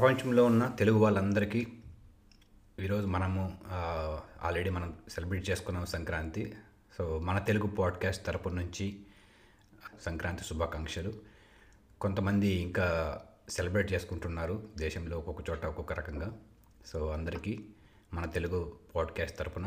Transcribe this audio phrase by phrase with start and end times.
[0.00, 1.66] ప్రపంచంలో ఉన్న తెలుగు వాళ్ళందరికీ
[2.80, 3.58] ఈరోజు మనము
[4.42, 6.54] ఆల్రెడీ మనం సెలబ్రేట్ చేసుకున్నాం సంక్రాంతి.
[6.98, 8.98] సో మన తెలుగు పాడ్కాస్ట్ తరపు నుంచి
[10.06, 11.12] సంక్రాంతి శుభాకాంక్షలు.
[12.00, 16.38] కొంతమంది ఇంకా సెలబ్రేట్ చేసుకుంటున్నారు దేశంలో ఒక్కొక్క చోట ఒక్కొక్క రకంగా.
[16.86, 17.60] సో అందరికీ
[18.14, 19.66] మన తెలుగు పాడ్కాస్ట్ తరపున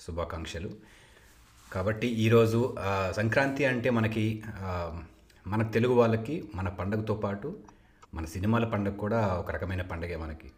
[0.00, 0.70] శుభాకాంక్షలు.
[1.72, 2.74] కాబట్టి ఈరోజు
[3.10, 4.42] సంక్రాంతి అంటే మనకి
[5.46, 7.60] మన తెలుగు వాళ్ళకి మన పండగతో పాటు
[8.16, 10.48] మన సినిమాల పండుగ కూడా ఒక రకమైన పండగే మనకి.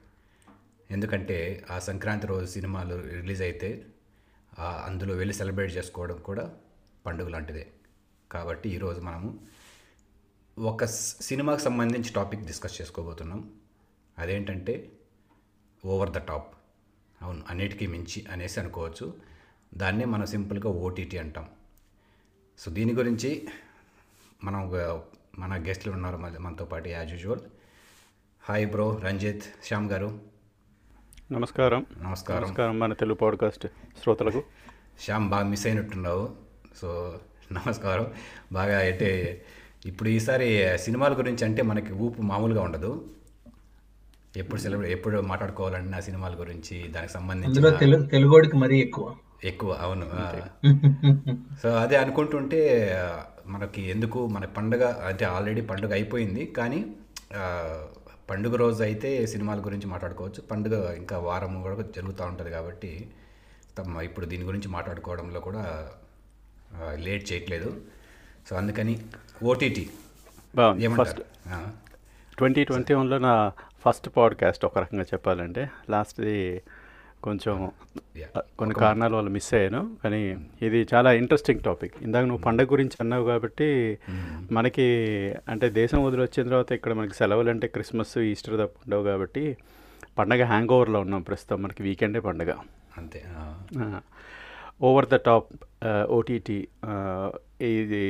[0.90, 1.36] ఎందుకంటే
[1.70, 3.68] ఆ సంక్రాంతి రోజు సినిమాలు రిలీజ్ అయితే
[4.60, 6.44] అందులో వెళ్ళి సెలబ్రేట్ చేసుకోవడం కూడా
[7.06, 7.64] పండుగ లాంటిదే.
[8.32, 9.30] కాబట్టి ఈరోజు మనము
[10.58, 10.84] ఒక
[11.28, 13.40] సినిమాకి సంబంధించి టాపిక్ డిస్కస్ చేసుకోబోతున్నాం.
[14.18, 14.74] అదేంటంటే
[15.84, 16.50] ఓవర్ ద టాప్.
[17.22, 19.06] అవును అన్నిటికీ మించి అనేసి అనుకోవచ్చు.
[19.82, 21.46] దాన్నే మనం సింపుల్గా ఓటీటీ అంటాం.
[22.58, 23.30] సో దీని గురించి
[24.44, 24.60] మనం
[25.38, 27.40] మన గెస్ట్లు ఉన్నారు మన- మనతో పాటు as usual
[28.48, 30.18] hi bro Ranjith Shyam garu.
[31.32, 31.86] నమస్కారం.
[32.02, 32.42] నమస్కారం.
[32.42, 33.66] నమస్కారం మన తెలుగు పాడ్కాస్ట్
[34.02, 34.42] శ్రోతలకు.
[35.00, 36.36] శ్యామ్ బాగా మిస్ అయినట్టున్నావు.
[36.76, 37.18] సో
[37.52, 38.06] నమస్కారం.
[38.52, 39.42] బాగా అయితే
[39.86, 43.08] ఇప్పుడు ఈసారి సినిమాల గురించి అంటే మనకి ఊపు మామూలుగా ఉండదు.
[44.36, 49.14] ఎప్పుడు సెలబ్రేట్ ఎప్పుడు మాట్లాడుకోవాలన్నా సినిమాల గురించి దానికి అందులో సంబంధించిన తెలుగు తెలుగోడికి మరీ ఎక్కువ.
[49.44, 50.10] ఎక్కువ అవును.
[51.62, 52.90] సో అదే అనుకుంటుంటే
[53.46, 56.80] మనకి ఎందుకు మన పండుగ అంటే ఆల్రెడీ పండుగ అయిపోయింది కానీ
[58.30, 60.40] పండుగ రోజు అయితే సినిమాల గురించి మాట్లాడుకోవచ్చు.
[60.42, 63.10] పండుగ ఇంకా వారం కూడా జరుగుతూ ఉంటుంది కాబట్టి
[63.78, 65.90] తమ ఇప్పుడు దీని గురించి మాట్లాడుకోవడంలో కూడా
[66.94, 67.82] లేట్ చేయట్లేదు.
[68.50, 68.94] సో అందుకని
[69.44, 69.90] ఓటీటీ
[70.96, 71.20] ఫస్ట్
[72.38, 73.52] ట్వంటీ ట్వంటీ వన్లో నా
[73.86, 76.62] ఫస్ట్ పాడ్కాస్ట్ ఒక రకంగా చెప్పాలంటే లాస్ట్ది
[77.24, 77.54] కొంచెం.
[78.58, 79.82] కొన్ని కారణాల వల్ల మిస్ అయ్యాను.
[80.04, 80.20] కానీ
[80.62, 83.68] ఇది చాలా ఇంట్రెస్టింగ్ టాపిక్ ఇందాక నువ్వు పండగ గురించి అన్నావు కాబట్టి
[84.52, 84.86] మనకి
[85.48, 89.44] అంటే దేశం వదిలి వచ్చిన తర్వాత ఇక్కడ మనకి సెలవులు అంటే క్రిస్మస్ ఈస్టర్ తప్ప ఉండవు కాబట్టి
[90.18, 91.58] పండగ హ్యాంగ్ ఓవర్లో ఉన్నాం ప్రస్తుతం.
[91.62, 92.50] మనకి వీకెండే పండగ.
[92.98, 93.22] అంతే.
[94.82, 95.48] ఓవర్ ద టాప్
[96.10, 96.58] ఓటీటీ
[97.74, 98.04] ఇది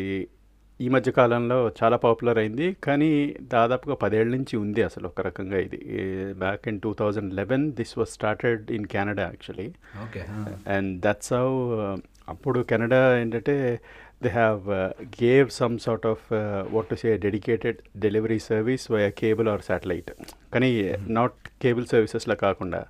[0.81, 2.77] ఈ మధ్య కాలంలో చాలా పాపులర్ అయింది.
[2.85, 5.79] కానీ దాదాపుగా పదేళ్ళ నుంచి ఉంది అసలు ఒక రకంగా ఇది.
[6.33, 9.69] Back in two thousand eleven this was started in Canada actually
[10.05, 10.25] okay.
[10.77, 11.49] And that's how
[12.29, 13.81] అప్పుడు కెనడా ఏంటంటే
[14.23, 14.61] they have
[15.23, 16.25] gave some sort of
[16.75, 20.11] what to say dedicated delivery service via cable or satellite
[20.55, 20.71] కానీ
[21.09, 22.87] not cable సర్వీసెస్లో కాకుండా.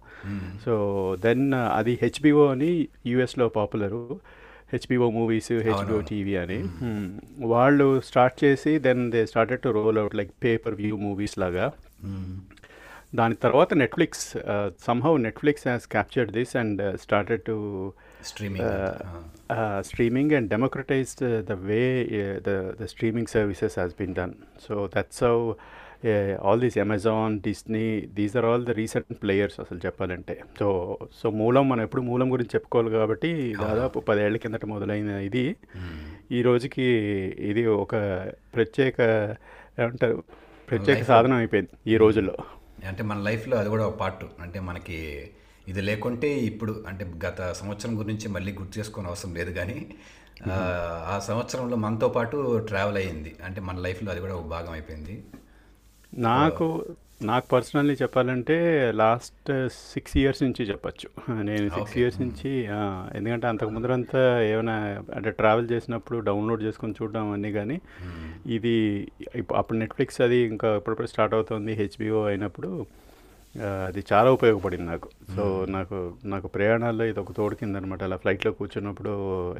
[0.64, 0.72] So
[1.20, 4.20] then అది HBO అని యూఎస్లో popular.
[4.68, 7.04] HBO movies HBO TV అని Hmm.
[7.50, 11.66] వాళ్ళు స్టార్ట్ చేసి then they started to roll out like pay per view movies లాగా
[12.08, 12.34] మ్మ్.
[13.14, 14.24] దాని తర్వాత Netflix
[14.86, 17.56] somehow Netflix has captured this and started to.
[19.88, 21.80] Streaming and democratized the way
[22.40, 25.36] the the streaming services has been done so that's how
[26.42, 30.40] all these Amazon Disney these are all the recent players అసలు చెప్పాలంటే.
[30.58, 30.66] So
[31.12, 35.56] so మూలం మనం ఎప్పుడు మూలం గురించి చెప్పుకోవాలి కాబట్టి దాదాపు పదేళ్ళ కిందట మొదలైన ఇది.
[36.32, 36.86] ఈ రోజుకి
[37.38, 37.94] ఇది ఒక
[38.54, 39.00] ప్రత్యేక
[39.80, 40.24] ఏమంటారు
[40.68, 42.36] ప్రత్యేక సాధనం అయిపోయింది ఈ రోజుల్లో.
[42.88, 44.98] అంటే మన లైఫ్లో అది కూడా ఒక పార్ట్ అంటే మనకి
[45.68, 49.78] ఇది లేకుంటే ఇప్పుడు అంటే గత సంవత్సరం గురించి మళ్ళీ గుర్తు చేసుకునే అవసరం లేదు కానీ
[50.50, 50.56] ఆ,
[51.06, 53.34] ఆ సంవత్సరంలో మనతో పాటు ట్రావెల్ అయ్యింది.
[53.44, 55.14] అంటే మన లైఫ్లో అది కూడా ఒక భాగం అయిపోయింది.
[56.18, 56.66] నాకు
[57.22, 58.56] నాకు పర్సనల్లీ చెప్పాలంటే
[58.92, 59.50] లాస్ట్
[59.92, 61.08] సిక్స్ ఇయర్స్ నుంచి చెప్పచ్చు.
[61.42, 62.50] నేను సిక్స్ ఇయర్స్ నుంచి
[63.14, 64.74] ఎందుకంటే అంతకు ముందరంతా ఏమైనా
[65.14, 67.80] అంటే ట్రావెల్ చేసినప్పుడు డౌన్లోడ్ చేసుకొని చూడడం అన్నీ కానీ
[68.46, 68.74] ఇది
[69.36, 72.86] ఇప్పు- అప్పుడు నెట్ఫ్లిక్స్ అది ఇంకా ఇప్పుడప్పుడు స్టార్ట్ అవుతుంది హెచ్బిఓ అయినప్పుడు
[73.86, 75.08] అది చాలా ఉపయోగపడింది నాకు.
[75.36, 79.12] సో నాకు నాకు ప్రయాణాల్లో ఇది ఒక తోడు కింద అనమాట అలా ఫ్లైట్లో కూర్చున్నప్పుడు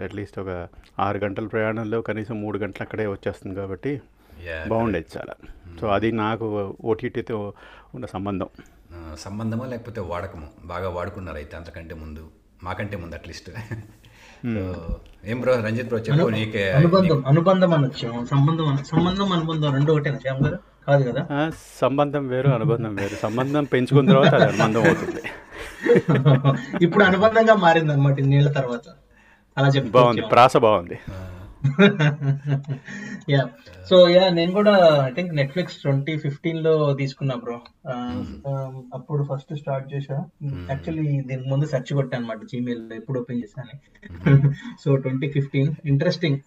[0.04, 0.68] అట్లీస్ట్ ఒక
[1.00, 4.00] ఆరు గంటల ప్రయాణంలో కనీసం మూడు గంటలు అక్కడే వచ్చేస్తుంది కాబట్టి
[4.68, 5.34] బాగుండేది చాలా.
[5.80, 6.46] సో అది నాకు
[6.84, 7.38] ఓటీటీతో
[7.94, 8.48] ఉన్న సంబంధం.
[9.16, 10.48] సంబంధమా లేకపోతే వాడకము?
[10.64, 12.24] బాగా వాడుకున్నారు అయితే అంతకంటే ముందు?
[12.62, 13.50] మాకంటే ముందు అట్లీస్ట్
[15.26, 20.42] ఏం బ్రో రంజిత్ బ్రో చెప్పు నీకే అనుబంధం అనుబంధం అనొచ్చు సంబంధం సంబంధం అనుబంధం రెండు ఒకటేనా శ్యామ్
[20.44, 20.58] గారు?
[20.88, 21.22] కాదు కదా?
[21.80, 23.16] సంబంధం వేరు అనుబంధం వేరు.
[23.16, 25.22] సంబంధం పెంచుకున్న తర్వాత అది అనుబంధం అవుతుంది.
[26.82, 28.86] ఇప్పుడు అనుబంధంగా మారింది అనమాట ఇన్నేళ్ళ తర్వాత.
[29.56, 30.96] అలా బాగుంది చెప్పుకోవచ్చు ప్రాస బాగుంది.
[33.30, 33.42] యా
[33.90, 37.60] సో యా నేను కూడా ఐ థింక్ నెట్ఫ్లిక్స్ ట్వంటీ ఫిఫ్టీన్లో తీసుకున్నా బ్రో
[38.94, 40.24] అప్పుడు ఫస్ట్ స్టార్ట్ చేసా
[40.70, 43.74] యాక్చువల్లీ దీనికి ముందు సెర్చ్ కొట్టా అనమాట జీమెయిల్ ఎప్పుడు ఓపెన్ చేశాను
[44.84, 46.38] so twenty fifteen interesting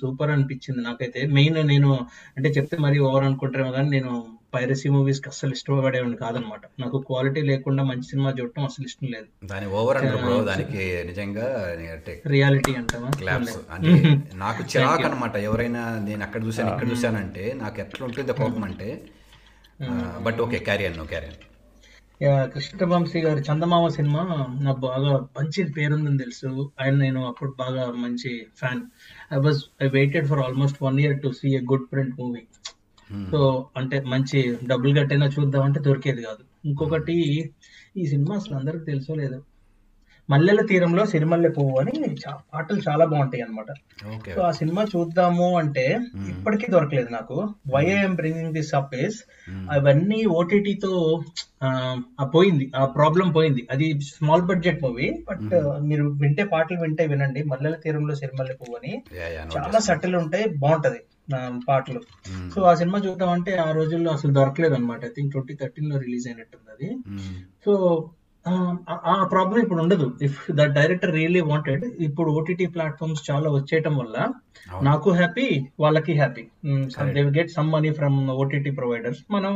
[0.00, 1.26] super అనిపించింది నాకైతే.
[1.26, 1.92] మెయిన్ నేను
[2.36, 4.12] అంటే చెప్తే మరి ఓవర్ అనుకుంటారేమో కానీ నేను
[4.52, 6.62] పైరసీ మూవీస్కి అస్సలు ఇష్టపడేవాడిని కాదనమాట.
[6.80, 9.28] నాకు క్వాలిటీ లేకుండా మంచి సినిమా చూడటం అసలు ఇష్టం లేదు.
[9.52, 11.46] దాని ఓవర్ బ్రో దానికి నిజంగా
[12.32, 13.08] రియాలిటీ అంటావా?
[14.44, 18.88] నాకు చిరాకు అనమాట ఎవరైనా నేను అక్కడ చూశాను ఇక్కడ చూశానంటే నాకు ఎట్లా ఉంటుందో కోపం అంటే
[20.26, 21.40] but okay carry on no carry on
[22.20, 24.20] yeah, Krishnavamsi గారి చందమామ సినిమా
[24.60, 25.08] నాకు బాగా
[25.38, 26.50] మంచి పేరుందని తెలుసు.
[26.80, 28.82] ఆయన నేను అప్పుడు బాగా మంచి fan.
[29.32, 32.42] I was I waited for almost one year to see a good print movie
[33.30, 33.40] so
[33.76, 36.42] అంటే మంచి డబ్బులు కట్టైనా చూద్దామంటే దొరికేది కాదు.
[36.64, 37.16] ఇంకొకటి
[37.96, 39.38] ఈ సినిమా అసలు అందరికి తెలుసో లేదు
[40.28, 41.92] మల్లెల తీరంలో సిరిమల్లె పువ్వు అని
[42.54, 43.70] పాటలు చాలా బాగుంటాయి అన్నమాట.
[44.16, 44.30] ఓకే.
[44.34, 45.84] సో ఆ సినిమా చూద్దాము అంటే
[46.28, 47.36] ఇప్పటికీ దొరకలేదు నాకు.
[47.74, 49.18] Why I'm bringing this up is
[49.72, 50.92] అవన్నీ ఓటీటీతో
[52.34, 53.64] పోయింది ఆ ప్రాబ్లం పోయింది.
[53.70, 55.44] అది స్మాల్ బడ్జెట్ మూవీ బట్
[55.90, 57.42] మీరు వింటే పాటలు వింటే వినండి.
[57.52, 58.94] మల్లెల తీరంలో సిరిమల్లె పువ్వు అని
[59.56, 61.02] చాలా సటిల్ ఉంటాయి బాగుంటది.
[61.68, 62.00] పాటలు.
[62.54, 66.70] సో ఆ సినిమా చూద్దామంటే ఆ రోజుల్లో అసలు దొరకలేదు అనమాట ఐ థింక్ ట్వంటీ థర్టీన్లో రిలీజ్ అయినట్టుంది
[66.76, 66.90] అది
[67.64, 67.72] సో
[69.12, 70.06] ఆ ప్రాబ్లం ఇప్పుడు ఉండదు.
[70.26, 74.16] If the director really wanted ఇప్పుడు ఓటీటీ ప్లాట్ఫామ్స్ చాలా వచ్చేయటం వల్ల.
[74.88, 75.46] నాకు హ్యాపీ
[75.80, 76.44] వాళ్ళకి happy
[77.16, 79.54] they get some money from OTT providers మనం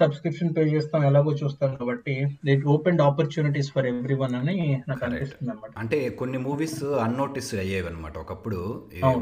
[0.00, 2.14] సబ్స్క్రిప్షన్ పే చేస్తాం ఎలాగో చూస్తాం కాబట్టి
[2.52, 4.56] it open opportunities for everyone అని
[4.88, 8.60] నాకు అనిపిస్తుంది అనమాట అంటే కొన్ని మూవీస్ అన్నోటిస్ అయ్యేవి అనమాట ఒకప్పుడు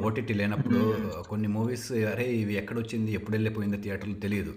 [0.06, 0.82] ఓటీటీ లేనప్పుడు
[1.28, 4.54] కొన్ని మూవీస్ అరే ఇవి ఎక్కడ వచ్చింది ఎప్పుడు వెళ్ళిపోయిందో థియేటర్లో తెలియదు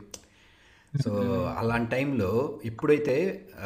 [0.93, 1.11] సో
[1.57, 2.29] అలాంటి టైంలో
[2.65, 3.13] ఇప్పుడైతే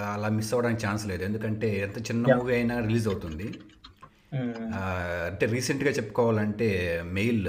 [0.10, 1.24] అలా మిస్ అవ్వడానికి ఛాన్స్ లేదు.
[1.24, 3.48] ఎందుకంటే ఎంత చిన్న మూవీ అయినా రిలీజ్ అవుతుంది.
[4.76, 4.82] ఆ,
[5.28, 6.68] అంటే రీసెంట్గా చెప్పుకోవాలంటే
[7.14, 7.48] మెయిల్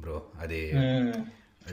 [0.00, 0.60] బ్రో అది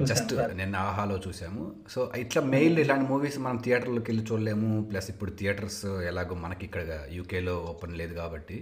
[0.09, 1.63] జస్ట్ నిన్న ఆహాలో చూసాము
[1.93, 4.69] సో ఇట్లా మెయిల్ ఇలాంటి మూవీస్ మనం థియేటర్లోకి వెళ్ళి చూడలేము.
[4.89, 6.81] ప్లస్ ఇప్పుడు థియేటర్స్ ఎలాగో మనకి ఇక్కడ
[7.17, 8.57] యూకేలో ఓపెన్ లేదు కాబట్టి.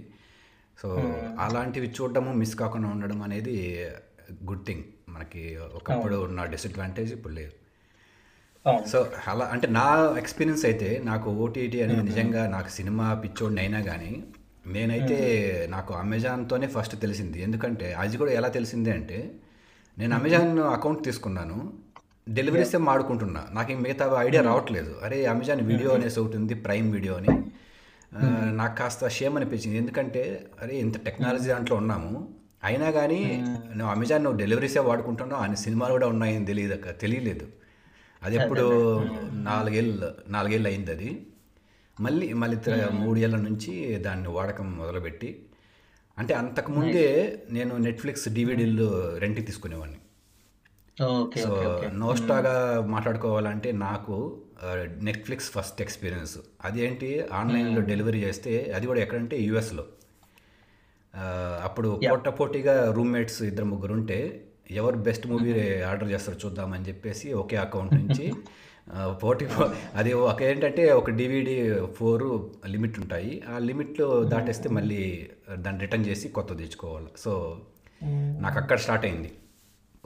[0.80, 0.88] సో
[1.46, 3.56] అలాంటివి చూడడము మిస్ కాకుండా ఉండడం అనేది
[4.50, 4.84] గుడ్ థింగ్.
[5.14, 5.42] మనకి
[5.78, 7.54] ఒకప్పుడు ఉన్న డిసడ్వాంటేజ్ ఇప్పుడు లేదు.
[8.92, 8.98] సో
[9.30, 9.86] అలా అంటే నా
[10.20, 14.12] ఎక్స్పీరియన్స్ అయితే నాకు ఓటీటీ అనేది నిజంగా నాకు సినిమా పిచ్చోడిని అయినా కానీ
[14.74, 15.18] నేనైతే
[15.74, 17.38] నాకు అమెజాన్తోనే ఫస్ట్ తెలిసింది.
[17.42, 19.18] ఎందుకంటే అది కూడా ఎలా తెలిసింది అంటే
[19.98, 21.72] నేను అమెజాన్ అకౌంట్ తీసుకున్నాను.
[22.28, 24.96] డెలివరీస్ ఏం ఆడుకుంటున్నా నాకు మిగతా ఐడియా రావట్లేదు.
[25.04, 27.50] అరే అమెజాన్ వీడియో అనేసి ఒకటి ఉంది ప్రైమ్ వీడియో అని.
[28.16, 29.76] ఆ, నాకు కాస్త షేమ్ అనిపించింది.
[29.76, 32.34] ఎందుకంటే అరే ఇంత టెక్నాలజీ దాంట్లో ఉన్నాము.
[32.64, 33.44] అయినా కానీ
[33.76, 35.42] నువ్వు అమెజాన్ నువ్వు డెలివరీసే వాడుకుంటున్నావు.
[35.42, 37.46] అన్ని సినిమాలు కూడా ఉన్నాయని తెలియదు తెలియలేదు.
[38.22, 38.98] అది ఎప్పుడు
[39.32, 41.26] నాలుగేళ్ళు నాలుగేళ్ళు అయింది అది.
[42.00, 42.56] మళ్ళీ మళ్ళీ
[42.92, 45.42] మూడేళ్ళ నుంచి దాన్ని వాడకం మొదలుపెట్టి
[46.18, 47.06] అంటే అంతకుముందే
[47.50, 48.86] నేను నెట్ఫ్లిక్స్ డివిడీలు
[49.18, 50.00] రెంట్కి తీసుకునేవాడిని.
[51.44, 51.50] సో
[52.02, 52.54] నోస్టాగా
[52.86, 54.16] మాట్లాడుకోవాలంటే నాకు
[55.02, 56.34] నెట్ఫ్లిక్స్ ఫస్ట్ ఎక్స్పీరియన్స్
[56.64, 57.08] అదేంటి?
[57.32, 59.84] ఆన్లైన్లో డెలివరీ చేస్తే అది కూడా ఎక్కడంటే యూఎస్లో.
[61.64, 64.18] అప్పుడు పోటా పోటీగా రూమ్మేట్స్ ఇద్దరు ముగ్గురు ఉంటే
[64.70, 65.50] ఎవరు బెస్ట్ మూవీ
[65.90, 68.26] ఆర్డర్ చేస్తారో చూద్దామని చెప్పేసి ఒకే అకౌంట్ నుంచి
[69.10, 69.46] పోటీ
[69.94, 72.24] అది ఒక ఏంటంటే ఒక డివిడి ఫోర్
[72.68, 73.42] లిమిట్ ఉంటాయి.
[73.54, 77.06] ఆ లిమిట్లో దాటేస్తే మళ్ళీ దాన్ని రిటర్న్ చేసి కొత్త తెచ్చుకోవాలి.
[77.18, 77.60] సో
[78.40, 79.32] నాకు అక్కడ స్టార్ట్ అయింది.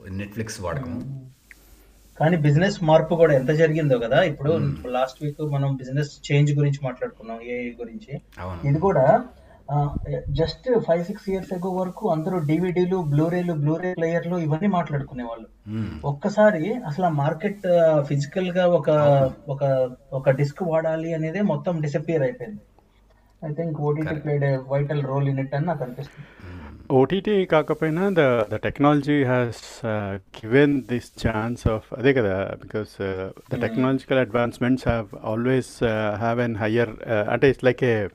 [0.09, 1.25] నెట్ఫ్లిక్స్ వాడకం.
[2.19, 4.23] కానీ బిజినెస్ మార్పు కూడా ఎంత జరిగిందో కదా.
[4.23, 4.51] ఇప్పుడు
[4.87, 8.21] లాస్ట్ వీక్ మనం బిజినెస్ చేంజ్ గురించి మాట్లాడుకున్నాం ఏఐ గురించి.
[8.69, 9.25] ఇది కూడా
[10.31, 15.91] just five six years ago వరకు అందరూ డివిడీలు బ్లూరేలు బ్లూరే ప్లేయర్లు ఇవన్నీ మాట్లాడుకునే వాళ్ళు మ్మ్.
[16.03, 17.65] ఒక్కసారి అసలు ఆ మార్కెట్
[18.07, 18.89] ఫిజికల్గా ఒక
[19.47, 19.61] ఒక
[20.11, 22.61] ఒక డిస్క్ వాడాలి అనేది మొత్తం డిసపియర్ అయిపోయింది.
[23.41, 26.27] I think OTT played vital role in it అని నాకు అనిపిస్తుంది.
[26.89, 28.21] ఓటీటీ కాకపోయినా the
[28.51, 29.85] the technology has
[30.37, 32.93] given this chance of అదే కదా because
[33.51, 35.83] the technological advancements have always
[36.15, 36.89] have an higher
[37.33, 38.07] అంటే it's like a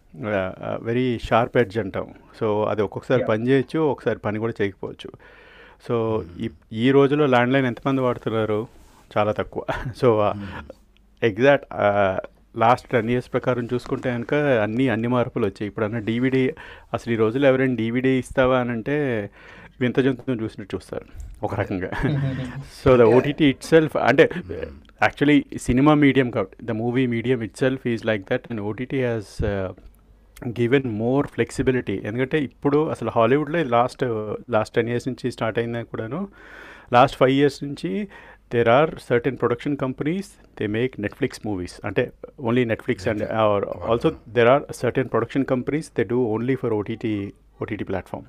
[0.80, 2.08] very sharp edge అంటాం.
[2.40, 5.10] So అది ఒక్కొక్కసారి పని చేయొచ్చు ఒకసారి పని కూడా చేయకపోవచ్చు.
[5.88, 8.60] సో ఈ ఈ రోజులో ల్యాండ్లైన్ ఎంతమంది వాడుతున్నారు?
[9.18, 9.64] చాలా తక్కువ.
[10.00, 10.32] So
[11.22, 11.66] exact
[12.54, 14.34] last ten years ప్రకారం చూసుకుంటే కనుక
[14.64, 15.68] అన్ని అన్ని మార్పులు వచ్చాయి.
[15.70, 16.42] ఇప్పుడన్నా డీవీడీ
[16.94, 18.96] అసలు ఈ రోజుల్లో ఎవరైనా డీవీడీ ఇస్తావా అని అంటే
[19.80, 21.06] వింత జంతువుని చూసినట్టు చూస్తారు
[21.42, 21.90] ఒక రకంగా.
[22.82, 24.26] So the OTT itself అంటే
[25.02, 29.32] యాక్చువల్లీ సినిమా మీడియం కాబట్టి the movie medium itself is like that and OTT has
[30.58, 31.96] given more flexibility.
[32.08, 34.04] ఎందుకంటే ఇప్పుడు అసలు హాలీవుడ్లో లాస్ట్
[34.56, 36.20] లాస్ట్ టెన్ ఇయర్స్ నుంచి స్టార్ట్ అయిందని కూడాను.
[36.96, 37.90] లాస్ట్ ఫైవ్ ఇయర్స్ నుంచి
[38.52, 42.02] there are certain production companies they make Netflix movies అంటే
[42.48, 43.24] only Netflix and
[43.92, 47.14] also there are certain production companies they do only for OTT
[47.64, 48.26] OTT platform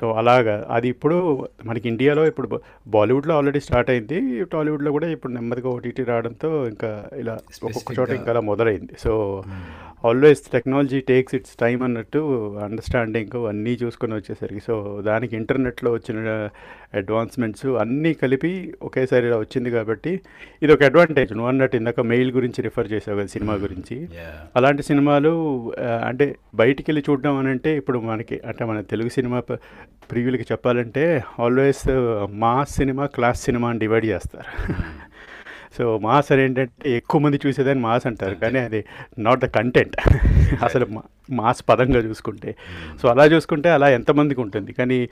[0.00, 0.66] so అలాగా.
[0.70, 1.16] అది ఇప్పుడు
[1.64, 4.44] మనకి ఇండియాలో ఇప్పుడు బాలీవుడ్లో ఆల్రెడీ స్టార్ట్ అయింది.
[4.44, 8.94] టాలీవుడ్లో కూడా ఇప్పుడు నెమ్మదిగా ఓటీటీ రావడంతో ఇంకా ఇలా ఒక్కొక్క చోట ఇంకా అలా మొదలైంది.
[9.04, 9.12] So
[10.04, 12.20] always technology takes its time అన్నట్టు
[12.64, 14.60] అండర్స్టాండింగ్ అన్నీ చూసుకొని వచ్చేసరికి.
[14.60, 14.74] సో
[15.06, 16.50] దానికి ఇంటర్నెట్లో వచ్చిన
[16.94, 20.20] అడ్వాన్స్మెంట్స్ అన్నీ కలిపి ఒకేసారి ఇలా వచ్చింది కాబట్టి
[20.62, 21.32] ఇది ఒక అడ్వాంటేజ్.
[21.32, 23.96] నువ్వు అన్నట్టు ఇందాక మెయిల్ గురించి రిఫర్ చేసావు కదా సినిమా గురించి.
[24.02, 24.36] Yeah.
[24.56, 25.32] అలాంటి సినిమాలు
[26.08, 29.40] అంటే బయటికి వెళ్ళి చూడడం అని అంటే ఇప్పుడు మనకి అంటే మన తెలుగు సినిమా
[30.10, 31.82] ప్రియులకి చెప్పాలంటే always
[32.30, 34.72] mass cinema class cinema అని డివైడ్ చేస్తారు.
[35.78, 38.34] సో మాస్ అని ఏంటంటే ఎక్కువ మంది చూసేదాన్ని మాస్ అంటారు.
[38.34, 38.84] కానీ అది
[39.18, 39.96] నాట్ ద కంటెంట్
[40.64, 42.56] అసలు మా- మాస్ పదంగా చూసుకుంటే.
[43.02, 44.72] సో అలా చూసుకుంటే అలా ఎంతమందికి ఉంటుంది.
[44.72, 45.08] కానీ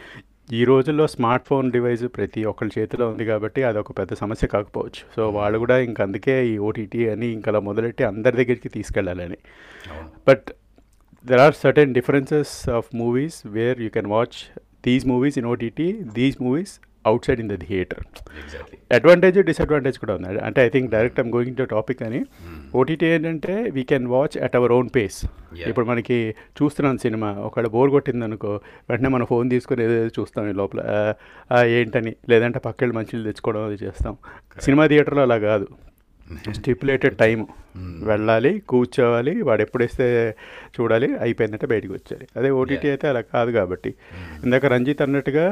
[0.52, 5.04] ఈ రోజుల్లో స్మార్ట్ ఫోన్ డివైస్ ప్రతి ఒక్కరి చేతిలో ఉంది కాబట్టి అది ఒక పెద్ద సమస్య కాకపోవచ్చు.
[5.16, 9.36] సో వాళ్ళు కూడా ఇంక అందుకే ఈ ఓటీటీ అని ఇంకా అలా మొదలెట్టి అందరి దగ్గరికి తీసుకెళ్ళాలని.
[10.30, 10.52] but
[11.28, 14.34] there are certain differences of movies where you can watch
[14.86, 15.80] these movies in OTT,
[16.18, 16.72] these movies
[17.10, 18.00] outside in the theater.
[18.42, 20.28] Exactly advantage disadvantage కూడా ఉంది.
[20.48, 22.20] అంటే I think direct I'm going to topic అని
[22.80, 25.18] OTT ఏంటంటే we can watch at our own pace.
[25.70, 26.18] ఇప్పుడు మనకి
[26.60, 28.52] చూస్తున్నాను cinema ఒకవేళ bore కొట్టింది అనుకో
[28.90, 30.80] వెంటనే మన ఫోన్ తీసుకొని ఏదో చూస్తాం ఈ లోపల.
[31.78, 34.16] ఏంటని లేదంటే పక్కకి మంచిలు తెచ్చుకోవడం అది చేస్తాం.
[34.66, 35.68] సినిమా థియేటర్లో అలా కాదు.
[36.58, 37.46] స్టిపులేటెడ్ టైం
[38.08, 40.06] వెళ్ళాలి కూర్చోవాలి వాడు ఎప్పుడు వేస్తే
[40.74, 43.90] చూడాలి అయిపోయిందంటే బయటికి వచ్చాలి అదే ఓటీటీ అయితే అలా కాదు కాబట్టి.
[44.44, 45.46] ఇందాక రంజిత్ అన్నట్టుగా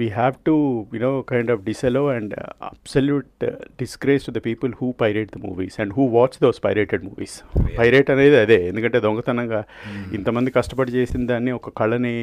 [0.00, 0.54] we have to
[0.94, 2.34] you know kind of disallow and
[2.70, 3.44] absolute
[3.82, 7.36] disgrace to the people who pirate the movies and who watch those pirated movies
[7.78, 8.58] pirate అనేది అదే.
[8.68, 9.60] ఎందుకంటే దొంగతనంగా
[10.12, 12.14] ఇంతమంది కష్టపడి చేసిన దాన్ని ఒక కళని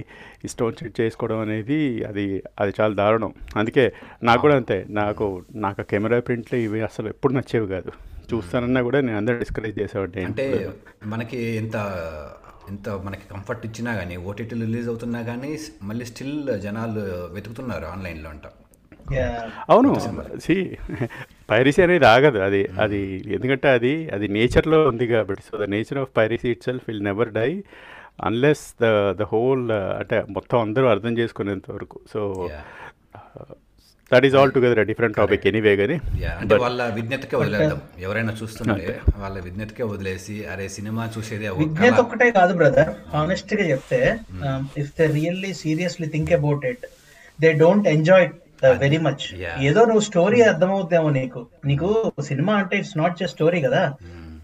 [0.50, 1.80] ఇష్టం వచ్చి చేసుకోవడం అనేది
[2.12, 2.26] అది
[2.60, 3.34] అది చాలా దారుణం.
[3.56, 3.86] అందుకే
[4.24, 4.80] నాకు కూడా అంతే.
[4.90, 7.92] నాకు నాకు కెమెరా ప్రింట్లు ఇవి అసలు ఎప్పుడు నచ్చేవి కాదు.
[8.30, 10.70] చూస్తానన్నా కూడా నేను అందరూ డిస్కరేజ్ చేసేవాడిని అంటే
[11.06, 11.76] మనకి ఇంత
[12.70, 15.50] ఇంత మనకి కంఫర్ట్ ఇచ్చినా కానీ ఓటీటీలు రిలీజ్ అవుతున్నా కానీ
[15.84, 18.48] మళ్ళీ స్టిల్ జనాలు వెతుకుతున్నారు ఆన్లైన్లో అంట.
[19.70, 19.92] అవును.
[20.40, 20.78] సి
[21.50, 22.40] పైరసీ అనేది ఆగదు.
[22.40, 23.02] అది అది
[23.36, 25.44] ఎందుకంటే అది అది నేచర్లో ఉంది కాబట్టి.
[25.52, 27.50] So the nature of piracy itself will never die
[28.24, 32.00] unless the the whole అంటే మొత్తం అందరూ అర్థం చేసుకునేంత వరకు.
[32.14, 33.52] So Yeah.
[34.12, 35.98] That is altogether different topic anyway కానీ
[36.34, 37.80] అంటే వాళ్ళ విజ్ఞతకే వదిలేద్దాం.
[38.06, 41.94] ఎవరైనా చూస్తుంటే వాళ్ళ విజ్ఞతకే వదిలేసి అరే సినిమా చూసేది విజ్ఞత.
[42.04, 44.02] ఒక్కటే కాదు బ్రదర్ హానెస్ట్గా చెప్తే
[44.84, 46.86] if they really seriously think about it
[47.40, 48.28] they don't enjoy
[48.82, 49.54] very much Yeah.
[49.68, 51.40] ఏదో నువ్వు స్టోరీ అర్థమవుతామో నీకు.
[51.66, 51.88] నీకు
[52.28, 53.82] సినిమా అంటే ఇట్స్ నాట్ జస్ట్ స్టోరీ కదా.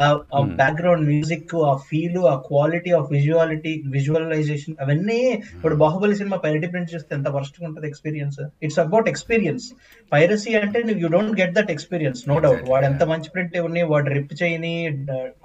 [0.06, 5.20] ఆ బ్యాక్గ్రౌండ్ మ్యూజిక్ ఆ ఫీల్ ఆ క్వాలిటీ ఆఫ్ విజువాలిటీ విజువలైజేషన్ అవన్నీ
[5.56, 8.38] ఇప్పుడు బాహుబలి సినిమా పైరటీ ప్రింట్ చూస్తే ఎంత వర్స్ట్ ఉంటుంది experience
[8.68, 9.66] it's about experience
[10.12, 14.10] piracy అంటే you don't get that experience no doubt వాడు ఎంత మంచి ప్రింట్ ఇవ్వని వాడు
[14.18, 14.74] రిప్ చేయని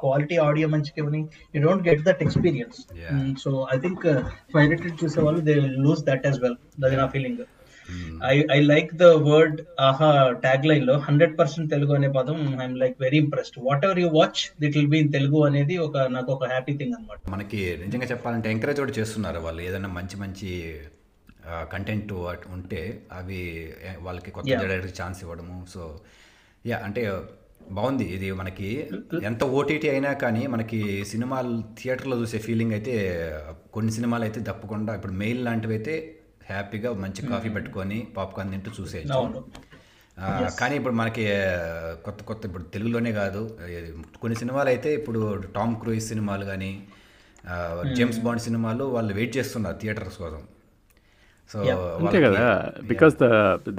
[0.05, 1.23] క్వాలిటీ ఆడియో మంచిగా ఇవ్వని
[1.55, 2.79] you don't get that experience.
[3.43, 4.05] So I think
[4.55, 5.55] pirated చూసే వాళ్ళు they
[5.87, 7.43] lose that as well అది నా feeling
[8.33, 9.59] I I like the word
[9.89, 10.11] Aha
[10.45, 13.59] tag లైన్లో హండ్రెడ్ పర్సెంట్ తెలుగు అనే పదం I'm like very impressed
[13.89, 17.31] whatever you watch it will be in Telugu అనేది ఒక నాకు ఒక హ్యాపీ థింగ్ అనమాట
[17.35, 19.63] మనకి నిజంగా చెప్పాలంటే ఎంకరేజ్ కూడా చేస్తున్నారు వాళ్ళు.
[19.69, 20.51] ఏదైనా మంచి మంచి
[21.75, 22.13] కంటెంట్
[22.57, 22.81] ఉంటే
[23.19, 23.43] అవి
[24.07, 25.57] వాళ్ళకి కొత్త ఛాన్స్ ఇవ్వడము.
[25.75, 25.83] సో
[26.71, 27.03] యా అంటే
[27.79, 28.07] బాగుంది.
[28.17, 28.69] ఇది మనకి
[29.31, 30.81] ఎంత ఓటీటీ అయినా కానీ మనకి
[31.11, 32.95] సినిమాలు థియేటర్లో చూసే ఫీలింగ్ అయితే
[33.75, 35.95] కొన్ని సినిమాలు అయితే తప్పకుండా ఇప్పుడు మెయిల్ లాంటివి అయితే
[36.51, 39.21] హ్యాపీగా మంచి కాఫీ పెట్టుకొని పాప్కార్న్ తింటూ చూసేయచ్చు.
[40.61, 41.25] కానీ ఇప్పుడు మనకి
[42.07, 43.43] కొత్త కొత్త ఇప్పుడు తెలుగులోనే కాదు
[44.23, 45.21] కొన్ని సినిమాలు అయితే ఇప్పుడు
[45.57, 46.73] టామ్ క్రూయిస్ సినిమాలు కానీ
[47.99, 50.43] జేమ్స్ బాండ్ సినిమాలు వాళ్ళు వెయిట్ చేస్తున్నారు థియేటర్స్ కోసం.
[51.51, 51.59] సో
[52.01, 52.45] అంతే కదా.
[52.91, 53.27] Because the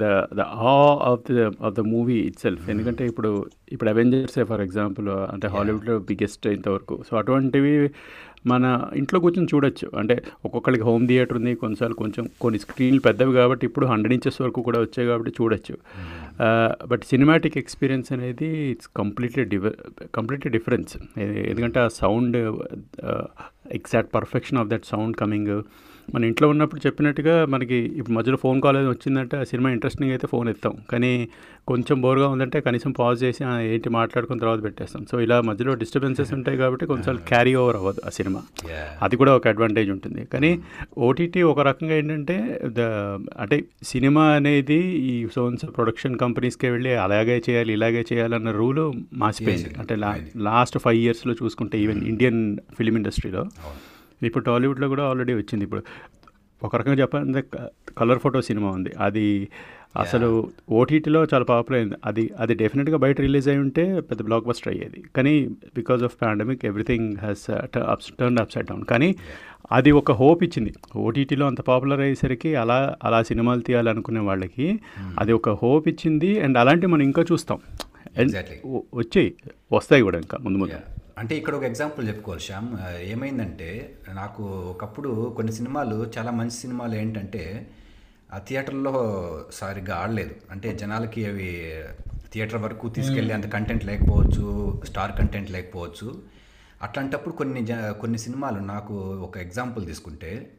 [0.02, 0.42] the the
[0.72, 0.74] uh
[1.10, 3.30] of the of the movie itself ఎందుకంటే ఇప్పుడు
[3.74, 6.96] ఇప్పుడు అవెంజర్స్ ఫర్ ఎగ్జాంపుల్ అంటే హాలీవుడ్లో బిగ్గెస్ట్ ఇంతవరకు.
[7.08, 7.74] సో అటువంటివి
[8.50, 8.64] మన
[9.00, 9.86] ఇంట్లో కూర్చొని చూడొచ్చు.
[10.00, 10.14] అంటే
[10.46, 14.80] ఒక్కొక్కరికి హోమ్ థియేటర్ ఉంది కొన్నిసార్లు కొంచెం కొన్ని స్క్రీన్లు పెద్దవి కాబట్టి ఇప్పుడు హండ్రెడ్ ఇంచెస్ వరకు కూడా
[14.84, 15.74] వచ్చాయి కాబట్టి చూడొచ్చు.
[16.90, 19.64] బట్ సినిమాటిక్ ఎక్స్పీరియన్స్ అనేది it's completely diff
[20.18, 20.92] completely difference
[21.52, 22.38] ఎందుకంటే ఆ sound
[23.78, 25.54] exact perfection of that sound coming
[26.14, 30.26] మన ఇంట్లో ఉన్నప్పుడు చెప్పినట్టుగా మనకి ఇప్పుడు మధ్యలో ఫోన్ కాల్ ఏదో వచ్చిందంటే ఆ సినిమా ఇంట్రెస్టింగ్ అయితే
[30.26, 30.76] ఫోన్ ఎత్తాం.
[30.90, 31.28] కానీ
[31.68, 35.06] కొంచెం బోర్గా ఉందంటే కనీసం పాజ్ చేసి "ఆ, ఏంటి మాట్లాడుకున్న తర్వాత పెట్టేస్తాం.
[35.10, 38.42] సో ఇలా మధ్యలో డిస్టర్బెన్సెస్ ఉంటాయి కాబట్టి కొంచెం క్యారీ ఓవర్ అవ్వదు ఆ సినిమా.
[39.02, 40.24] అది కూడా ఒక అడ్వాంటేజ్ ఉంటుంది.
[40.24, 40.60] కానీ
[40.98, 42.80] ఓటీటీ ఒక రకంగా ఏంటంటే ద
[43.38, 49.70] అంటే సినిమా అనేది ఈ సోన్స్ ప్రొడక్షన్ కంపెనీస్కే వెళ్ళి అలాగే చేయాలి ఇలాగే చేయాలన్న రూలు మాసిపోయింది.
[49.78, 49.94] అంటే.
[50.36, 53.44] లాస్ట్ ఫైవ్ ఇయర్స్లో చూసుకుంటే ఈవెన్ ఇండియన్ ఫిలిం ఇండస్ట్రీలో
[54.26, 55.64] ఇప్పుడు టాలీవుడ్లో కూడా ఆల్రెడీ వచ్చింది.
[55.64, 55.82] ఇప్పుడు
[56.62, 57.42] ఒక రకంగా చెప్పాలంటే
[57.98, 58.90] కలర్ ఫోటో సినిమా ఉంది.
[59.00, 59.48] అది
[59.98, 61.94] అసలు ఓటీటీలో చాలా పాపులర్ అయింది.
[62.04, 65.02] అది అది డెఫినెట్గా బయట రిలీజ్ అయి ఉంటే పెద్ద బ్లాక్ బస్టర్ అయ్యేది.
[65.16, 69.14] కానీ because of pandemic everything has ups turn upside down కానీ
[69.72, 70.74] అది ఒక హోప్ ఇచ్చింది.
[70.96, 74.80] ఓటీటీలో అంత పాపులర్ అయ్యేసరికి అలా అలా సినిమాలు తీయాలనుకునే వాళ్ళకి
[75.18, 76.40] అది ఒక హోప్ ఇచ్చింది.
[76.40, 77.58] అండ్ అలాంటివి మనం ఇంకా చూస్తాం.
[78.94, 79.34] వచ్చాయి.
[79.72, 80.93] వస్తాయి కూడా ఇంకా ముందు ముందు.
[81.18, 82.68] అంటే ఇక్కడ ఒక ఎగ్జాంపుల్ చెప్పుకోవాలి శ్యామ్.
[83.00, 87.70] ఏమైందంటే నాకు ఒకప్పుడు కొన్ని సినిమాలు చాలా మంచి సినిమాలు ఏంటంటే
[88.34, 88.94] ఆ థియేటర్లో
[89.52, 90.34] సరిగ్గా ఆడలేదు.
[90.50, 91.48] అంటే జనాలకి అవి
[92.32, 94.46] థియేటర్ వరకు తీసుకెళ్ళి అంత కంటెంట్ లేకపోవచ్చు
[94.84, 96.22] స్టార్ కంటెంట్ లేకపోవచ్చు.
[96.82, 98.94] అట్లాంటప్పుడు కొన్ని జ కొన్ని సినిమాలు నాకు
[99.26, 100.50] ఒక ఎగ్జాంపుల్ తీసుకుంటే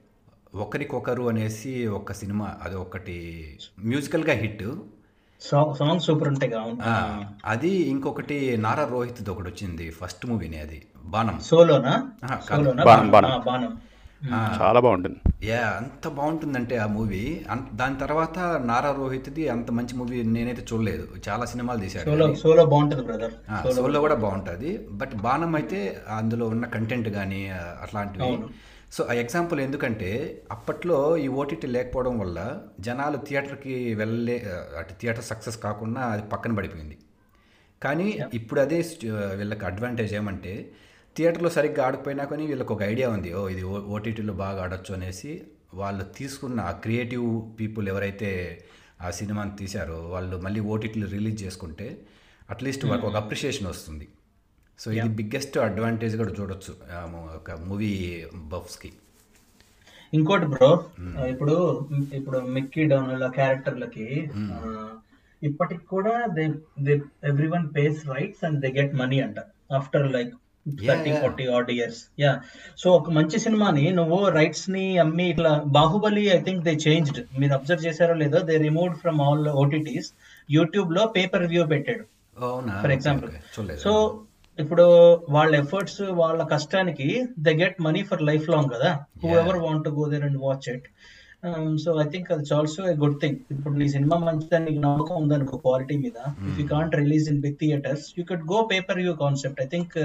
[0.55, 3.17] ఒకరికొకరు అనేసి ఒక సినిమా అది ఒకటి
[3.83, 4.63] మ్యూజికల్గా హిట్
[5.41, 6.53] సాంగ్ సూపర్ ఉంటాయి
[7.45, 10.79] అది ఇంకొకటి నారా రోహిత్ ఒకటి వచ్చింది ఫస్ట్ మూవీని అది
[11.15, 11.39] బాణం.
[11.49, 11.95] సోలోనా?
[12.87, 13.77] బాణం,
[14.59, 15.17] చాలా బాగుంటుంది.
[15.47, 17.23] యా అంత బాగుంటుందంటే ఆ మూవీ.
[17.73, 18.37] దాని తర్వాత
[18.69, 21.05] నారా రోహిత్ది అంత మంచి మూవీ నేనైతే చూడలేదు.
[21.27, 23.33] చాలా సినిమాలు తీశాడు సోలో సోలో బాగుంటుంది బ్రదర్.
[23.77, 24.71] సోలో కూడా బాగుంటుంది.
[24.91, 25.81] బట్ బాణం అయితే
[26.19, 27.41] అందులో ఉన్న కంటెంట్ కానీ
[27.83, 28.31] అట్లాంటివి
[28.93, 30.09] సో ఆ ఎగ్జాంపుల్ ఎందుకంటే
[30.55, 32.39] అప్పట్లో ఈ ఓటీటీ లేకపోవడం వల్ల
[32.87, 34.37] జనాలు థియేటర్కి వెళ్ళలే
[34.81, 36.97] అటు థియేటర్ సక్సెస్ కాకుండా అది పక్కన పడిపోయింది.
[37.81, 38.07] కానీ
[38.39, 38.79] ఇప్పుడు అదే
[39.39, 40.53] వీళ్ళకి అడ్వాంటేజ్ ఏమంటే
[41.15, 43.29] థియేటర్లో సరిగ్గా ఆడకపోయినా కానీ వీళ్ళకి ఒక ఐడియా ఉంది.
[43.39, 43.63] ఓ ఇది
[43.95, 45.31] ఓటీటీలో బాగా ఆడొచ్చు అనేసి
[45.81, 47.27] వాళ్ళు తీసుకున్న ఆ క్రియేటివ్
[47.59, 48.31] పీపుల్ ఎవరైతే
[49.05, 51.87] ఆ సినిమాని తీశారో వాళ్ళు మళ్ళీ ఓటీటీలో రిలీజ్ చేసుకుంటే
[52.53, 54.05] అట్లీస్ట్ వాళ్ళకి ఒక అప్రిషియేషన్ వస్తుంది.
[54.79, 56.73] సో ఇది బిగ్గెస్ట్ అడ్వాంటేజ్ కూడా చూడొచ్చు
[57.35, 57.91] ఒక మూవీ
[58.51, 58.91] బఫ్స్కి
[60.13, 60.69] ఇంకోటి బ్రో
[61.31, 61.55] ఇప్పుడు
[62.13, 64.07] ఇప్పుడు మిక్కీ డౌన్ క్యారెక్టర్లకి
[64.57, 64.69] ఆ,
[65.41, 66.43] ఇప్పటికి కూడా they
[66.85, 66.93] they
[67.49, 69.39] everyone pays rights and they get money అంట
[69.73, 70.33] after like
[70.81, 71.09] thirty.
[71.17, 72.31] Forty odd years yeah
[72.77, 77.83] so ఒక మంచి సినిమాని నువ్వు రైట్స్ని అమ్మి ఇట్లా Baahubali I think they changed మీరు అబ్జర్వ్
[77.85, 80.09] చేశారో లేదో they removed from all OTTs
[80.49, 82.05] యూట్యూబ్లో పేపర్ వ్యూ పెట్టాడు
[82.81, 83.29] ఫర్ ఎగ్జాంపుల్
[83.83, 83.93] సో
[84.59, 84.85] ఇప్పుడు
[85.35, 87.07] వాళ్ళ ఎఫర్ట్స్ వాళ్ళ కష్టానికి
[87.45, 88.91] they get money for lifelong కదా.
[89.41, 90.87] Whoever want go there and watch it
[91.83, 95.57] so I think అది ఆల్సో ఏ గుడ్ థింగ్ ఇప్పుడు నీ సినిమా మంచిదని నీకు నమ్మకం ఉందనుకో
[95.65, 96.17] క్వాలిటీ మీద.
[96.49, 99.95] If you can't release in big theaters you could go pay per view concept I think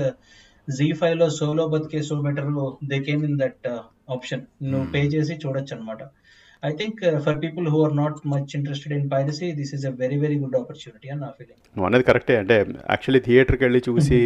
[0.68, 2.50] Zee ఫైవ్లో సోలో బతికే so better
[2.90, 3.68] they came in that
[4.16, 6.02] option నువ్వు పే చేసి చూడొచ్చు అనమాట
[6.62, 10.16] I think for people who are not much interested in piracy this is a very
[10.24, 12.36] very good opportunity అని నా feeling నువ్వు అనేది కరెక్టే.
[12.42, 12.56] అంటే
[12.92, 14.18] యాక్చువల్లీ థియేటర్కి వెళ్ళి చూసి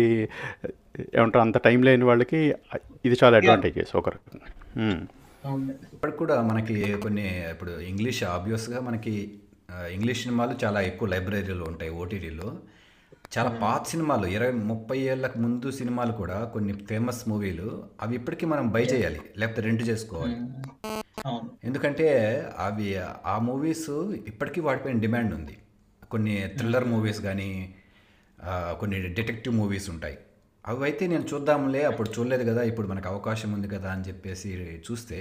[1.19, 2.41] ఏమంటారు అంత టైం లేని వాళ్ళకి
[3.07, 4.47] ఇది చాలా అడ్వాంటేజెస్ ఒక రకంగా.
[5.45, 5.73] అవును.
[5.95, 7.25] ఇప్పటికి కూడా మనకి కొన్ని
[7.55, 9.14] ఇప్పుడు ఇంగ్లీష్ ఆబ్వియస్గా మనకి
[9.97, 12.49] ఇంగ్లీష్ సినిమాలు చాలా ఎక్కువ లైబ్రరీలో ఉంటాయి ఓటీటీలో
[13.37, 17.68] చాలా పాత సినిమాలు ఇరవై ముప్పై ఏళ్ళకు ముందు సినిమాలు కూడా కొన్ని ఫేమస్ మూవీలు
[18.01, 20.37] అవి ఇప్పటికీ మనం బై చేయాలి లేకపోతే రెంట్ చేసుకోవాలి.
[20.37, 20.93] అవును
[21.65, 22.07] ఎందుకంటే
[22.59, 22.89] అవి
[23.33, 23.89] ఆ మూవీస్
[24.31, 25.55] ఇప్పటికీ వాటిపైన డిమాండ్ ఉంది.
[26.13, 27.49] కొన్ని థ్రిల్లర్ మూవీస్ కానీ
[28.81, 30.17] కొన్ని డిటెక్టివ్ మూవీస్ ఉంటాయి.
[30.65, 34.51] అవి అయితే నేను చూద్దాంలే అప్పుడు చూడలేదు కదా ఇప్పుడు మనకు అవకాశం ఉంది కదా అని చెప్పేసి
[34.89, 35.19] చూస్తే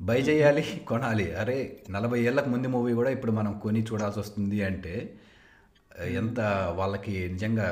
[0.00, 1.26] బై చేయాలి కొనాలి.
[1.42, 1.58] అరే
[1.90, 4.94] నలభై ఏళ్ళకు ముందు మూవీ కూడా ఇప్పుడు మనం కొని చూడాల్సి వస్తుంది అంటే
[6.20, 6.40] ఎంత
[6.80, 7.66] వాళ్ళకి నిజంగా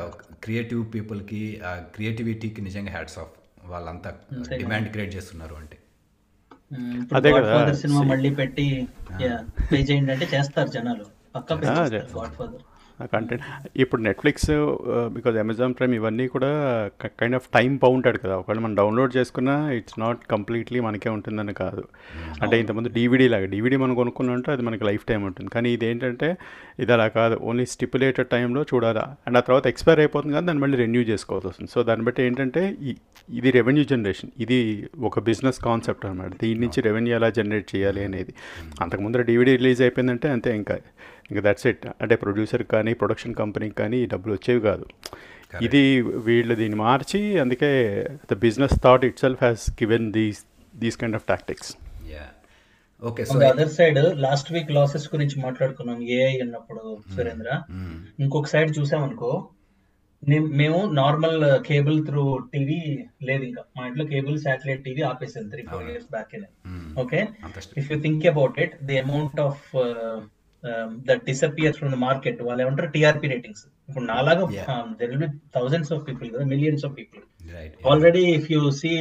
[0.45, 3.35] క్రియేటివ్ పీపుల్కి ఆ క్రియేటివిటీకి నిజంగా హ్యాట్స్ ఆఫ్.
[3.73, 4.11] వాళ్ళంతా
[4.63, 5.77] డిమాండ్ క్రియేట్ చేస్తున్నారు అంటే.
[7.13, 7.51] అదే కదా.
[7.75, 8.67] సినిమా మళ్ళీ పెట్టి
[9.71, 11.49] పే చేయండి అంటే చేస్తారు జనాలు పక్క.
[12.15, 12.63] గాడ్ ఫాదర్
[13.15, 13.45] కంటెంట్
[13.83, 14.51] ఇప్పుడు నెట్ఫ్లిక్స్
[15.17, 16.51] బికాజ్ అమెజాన్ ప్రైమ్ ఇవన్నీ కూడా
[17.21, 18.35] కైండ్ ఆఫ్ టైం బౌండెడ్ కదా.
[18.41, 21.85] ఒకవేళ మనం డౌన్లోడ్ చేసుకున్నా ఇట్స్ నాట్ కంప్లీట్లీ మనకే ఉంటుందని కాదు.
[22.43, 25.51] అంటే ఇంతకుముందు డీవీడీ లాగా డీవీడీ మనం కొనుక్కున్నంటే అది మనకి లైఫ్ టైం ఉంటుంది.
[25.57, 26.31] కానీ ఇది ఏంటంటే
[26.85, 29.05] ఇది అలా కాదు ఓన్లీ స్టిపులేటెడ్ టైంలో చూడాలా.
[29.27, 31.71] అండ్ ఆ తర్వాత ఎక్స్పైర్ అయిపోతుంది కదా దాన్ని మళ్ళీ రెన్యూ చేసుకోవాల్సి వస్తుంది.
[31.75, 32.63] సో దాన్ని బట్టి ఏంటంటే
[33.41, 34.59] ఇది రెవెన్యూ జనరేషన్ ఇది
[35.09, 38.33] ఒక బిజినెస్ కాన్సెప్ట్ అనమాట దీని నుంచి రెవెన్యూ ఎలా జనరేట్ చేయాలి అనేది.
[38.85, 40.77] అంతకుముందు డీవీడీ రిలీజ్ అయిపోయిందంటే అంతే ఇంకా.
[41.31, 44.87] ఇంకా దట్స్ ఇట్ అంటే ప్రొడ్యూసర్ కానీ ప్రొడక్షన్ కంపెనీకి కానీ ఈ డబ్బులు వచ్చేవి కాదు.
[45.67, 45.83] ఇది
[46.27, 47.71] వీళ్ళు దీన్ని మార్చి అందుకే
[48.31, 50.41] the business thought itself has given these
[50.83, 51.71] these kind of tactics
[52.15, 52.25] yeah
[53.03, 55.99] okay so other side last week losses గురించి మాట్లాడుకున్నాం.
[56.17, 56.83] ఏఐ అన్నప్పుడు
[57.17, 57.49] సురేంద్ర.
[58.25, 59.33] ఇంకొక సైడ్ చూసామనుకో
[60.61, 62.79] మేము నార్మల్ కేబుల్ త్రూ టీవీ
[63.29, 63.63] లేదు ఇంకా.
[63.77, 66.33] మా ఇంట్లో cable satellite TV ఆపేసాను three four years back
[67.03, 67.21] okay
[67.83, 69.65] if you think about it the amount of
[71.09, 72.91] that disappears from the market వాళ్ళు ఏమంటారు?
[72.97, 74.45] టీఆర్పీ రేటింగ్స్ ఇప్పుడు నాలాగా
[75.01, 77.23] there will be thousands of people కదా millions of people
[77.91, 78.93] already if you see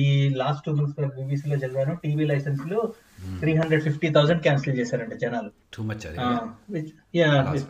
[0.00, 0.02] ఈ
[0.42, 2.78] last two months BBC లో చదివాను TV లైసెన్స్లో
[3.40, 5.50] three hundred fifty thousand cancel చేశారంట జనాలు.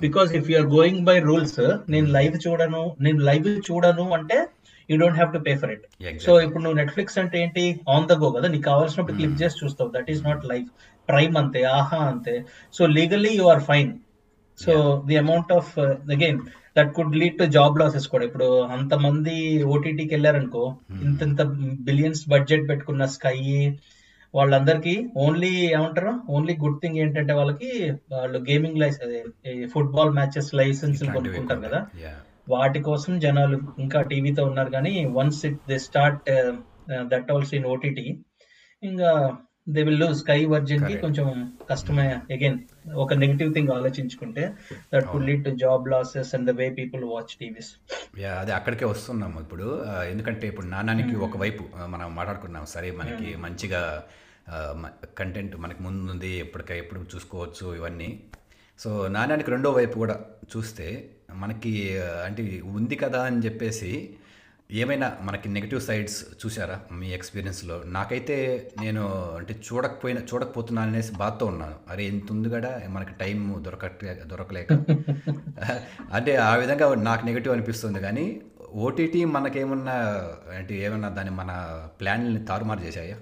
[0.06, 1.60] Because if you're going by rules
[1.94, 4.38] నేను live చూడను నేను లైవ్ చూడను అంటే
[4.88, 5.86] you don't have to pay for it.
[6.24, 7.64] So ఇప్పుడు నువ్వు నెట్ఫ్లిక్స్ అంటే ఏంటి?
[7.94, 9.90] ఆన్ ద గో కదా నీకు కావాల్సినప్పుడు క్లిక్ చేసి చూస్తావు.
[9.96, 10.66] That is not live
[11.08, 12.34] prime అంతే ఆహా అంతే
[12.74, 13.90] so legally you are fine
[14.58, 14.72] so
[15.08, 15.72] the amount of
[16.14, 16.38] again
[16.76, 18.24] that could lead to job losses కూడా.
[18.28, 19.34] ఇప్పుడు అంతమంది
[19.74, 20.64] ఓటీటీకి వెళ్ళారనుకో
[21.06, 21.42] ఇంత ఇంత
[21.88, 23.38] బిలియన్స్ బడ్జెట్ పెట్టుకున్న స్కై
[24.34, 26.12] వాళ్ళందరికీ ఓన్లీ ఏమంటారు?
[26.34, 27.70] ఓన్లీ గుడ్ థింగ్ ఏంటంటే వాళ్ళకి
[28.14, 29.14] వాళ్ళు gaming licence
[29.74, 31.80] football matches licence కొనుక్కుంటారు కదా.
[32.54, 36.28] వాటి కోసం జనాలు ఇంకా టీవీతో ఉన్నారు కానీ once it they start
[37.12, 38.06] that also in OTT
[38.82, 39.10] ఇంకా
[39.66, 40.94] దే విల్ లూజ్ స్కై వర్జిన్కి.
[40.96, 41.26] కొంచెం
[41.70, 42.04] కష్టమే.
[42.34, 42.58] అగైన్
[42.96, 44.42] ఒక నెగిటివ్ థింగ్ ఆలోచించుకుంటే
[44.92, 47.70] that could lead to job losses and the way people watch TVs
[48.18, 49.66] yeah అదే అక్కడికే వస్తున్నాము ఇప్పుడు.
[50.10, 52.66] ఎందుకంటే ఇప్పుడు నాణానికి ఒకవైపు ఆ, మనం మాట్లాడుకున్నాం.
[52.66, 53.82] సరే మనకి మంచిగా
[55.14, 58.10] కంటెంట్ మనకి ముందుంది ఎప్పటికై ఎప్పుడు చూసుకోవచ్చు ఇవన్నీ.
[58.78, 60.16] సో నాణ్యానికి రెండో వైపు కూడా
[60.52, 60.86] చూస్తే
[61.34, 61.72] మనకి
[62.26, 63.92] అంటే ఉంది కదా అని చెప్పేసి
[64.72, 71.74] ఏమైనా మనకి నెగిటివ్ సైడ్స్ చూసారా మీ ఎక్స్పీరియన్స్లో నాకైతే నేను అంటే చూడకపోయినా చూడకపోతున్నాను అనేసి బాధతో ఉన్నాను.
[71.88, 74.72] అరే ఎంత ఉంది కూడా మనకి టైం దొరకట్లే దొరకలేక.
[76.12, 78.00] అంటే ఆ విధంగా నాకు నెగిటివ్ అనిపిస్తుంది.
[78.00, 78.42] కానీ
[78.74, 79.92] ఓటీటీ మనకేమన్నా
[80.56, 83.16] అంటే ఏమన్నా దాన్ని మన ప్లాన్ని తారుమారు చేశాయా?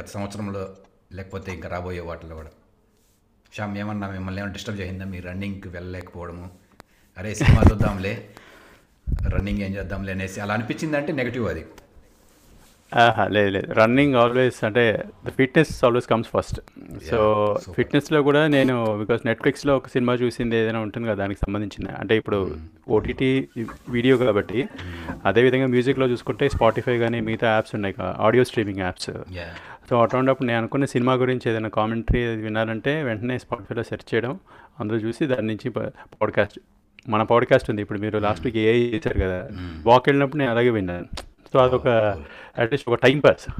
[0.00, 0.68] గత సంవత్సరంలో
[1.12, 2.48] లేకపోతే ఇంకా రాబోయే వాటిలో కూడా.
[3.54, 5.04] శ్యామ్ ఏమన్నా మిమ్మల్ని ఏమైనా డిస్టర్బ్ చేసిందా?
[5.04, 6.50] మీరు రన్నింగ్కి వెళ్ళలేకపోవడము.
[7.18, 8.28] అరే సినిమా చూద్దాంలే.
[9.34, 11.64] రన్నింగ్ ఏం చేద్దాంలే అనేసి అలా అనిపించింది అంటే నెగిటివ్ అది.
[13.28, 13.72] లేదు లేదు.
[13.72, 14.82] రన్నింగ్ ఆల్వేస్ అంటే
[15.26, 16.58] the fitness always comes first
[17.10, 17.18] so.
[17.72, 21.90] ఫిట్నెస్లో కూడా నేను బికాస్ నెట్ఫ్లిక్స్లో ఒక సినిమా చూసింది ఏదైనా ఉంటుంది కదా దానికి సంబంధించింది.
[21.98, 22.38] అంటే ఇప్పుడు
[22.88, 23.30] ఓటీటీ
[23.88, 24.60] వీడియో కాబట్టి
[25.24, 29.10] అదేవిధంగా మ్యూజిక్లో చూసుకుంటే స్పాటిఫై కానీ మిగతా యాప్స్ ఉన్నాయి ఆడియో స్ట్రీమింగ్ యాప్స్
[29.90, 34.32] సో అటువంటిప్పుడు నేను అనుకున్న సినిమా గురించి ఏదైనా కామెంటరీ వినాలంటే వెంటనే స్పాటిఫైలో సెర్చ్ చేయడం.
[34.80, 36.58] అందులో చూసి దాని నుంచి పాడ్కాస్ట్
[37.08, 37.82] మన పాడ్కాస్ట్ ఉంది.
[37.82, 39.48] ఇప్పుడు మీరు లాస్ట్ వీక్ ఏ చేశారు కదా.
[39.86, 41.04] వాక్ వెళ్ళినప్పుడు నేను అలాగే విన్నాను.
[41.52, 41.88] సో అదొక
[42.58, 43.50] అట్లీస్ట్ ఒక టైం పాస్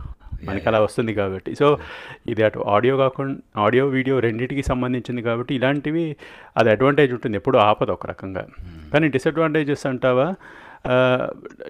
[0.45, 1.55] మనకి అలా వస్తుంది కాబట్టి.
[1.55, 1.79] సో
[2.27, 6.17] ఇది అటు ఆడియో కాకుండా ఆడియో వీడియో రెండింటికి సంబంధించింది కాబట్టి ఇలాంటివి
[6.57, 7.37] అది అడ్వాంటేజ్ ఉంటుంది.
[7.37, 8.47] ఎప్పుడు ఆపదు ఒక రకంగా.
[8.93, 10.35] కానీ డిసడ్వాంటేజెస్ అంటావా?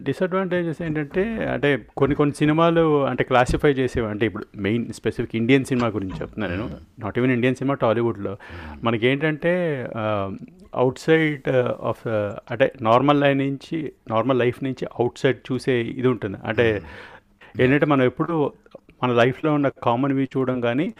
[0.02, 5.88] డిసడ్వాంటేజెస్ ఏంటంటే అంటే కొన్ని కొన్ని సినిమాలు అంటే క్లాసిఫై చేసేవి అంటే ఇప్పుడు మెయిన్ స్పెసిఫిక్ ఇండియన్ సినిమా
[5.88, 6.66] గురించి చెప్తున్నాను నేను.
[6.98, 8.36] నాట్ ఈవెన్ ఇండియన్ సినిమా టాలీవుడ్లో
[8.84, 9.52] మనకి ఏంటంటే
[10.74, 11.48] అవుట్ సైడ్
[11.80, 12.08] ఆఫ్
[12.50, 16.38] అంటే నార్మల్ లైఫ్ నుంచి నార్మల్ లైఫ్ నుంచి అవుట్ సైడ్ చూసే ఇది ఉంటుంది.
[16.44, 16.82] అంటే
[17.60, 18.52] ఏంటంటే మనం ఎప్పుడు
[19.02, 20.94] మన లైఫ్లో ఉన్న కామన్ వి చూడడం కానీ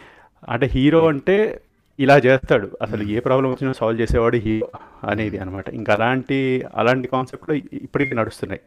[0.49, 1.59] అంటే హీరో అంటే
[1.99, 2.77] ఇలా చేస్తాడు.
[2.81, 4.67] అసలు ఏ ప్రాబ్లం వచ్చినా సాల్వ్ చేసేవాడు హీరో
[5.07, 8.61] అనేది అనమాట ఇంకా అలాంటి అలాంటి కాన్సెప్ట్లో ఇప్పటికీ నడుస్తున్నాయి.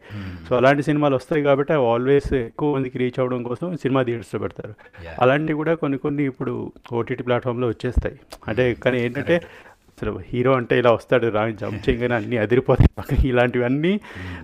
[0.49, 4.73] సో అలాంటి సినిమాలు వస్తాయి కాబట్టి అవి ఆల్వేస్ ఎక్కువ మందికి రీచ్ అవ్వడం కోసం సినిమా థియేటర్స్లో పెడతారు.
[5.19, 8.19] అలాంటివి కూడా కొన్ని కొన్ని ఇప్పుడు ఓటీటీ ప్లాట్ఫామ్లో వచ్చేస్తాయి.
[8.47, 9.41] అంటే కానీ ఏంటంటే
[9.89, 12.89] అసలు హీరో అంటే ఇలా వస్తాడు రా జంప్ చేయగానే అన్నీ అదిరిపోతాయి.
[12.97, 13.99] పక్కన ఇలాంటివన్నీ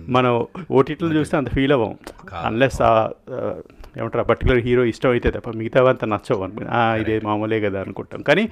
[0.08, 1.94] మనం ఓటీటీలో చూస్తే అంత ఫీల్ అవ్వం.
[2.34, 2.82] అన్లెస్
[3.98, 4.24] ఏమంటారు?
[4.24, 8.22] పర్టికులర్ హీరో ఇష్టం అయితే తప్ప మిగతావంతా నచ్చవు అనుకుని "ఆ, ఇదే మామూలే కదా అనుకుంటాం.
[8.22, 8.44] కానీ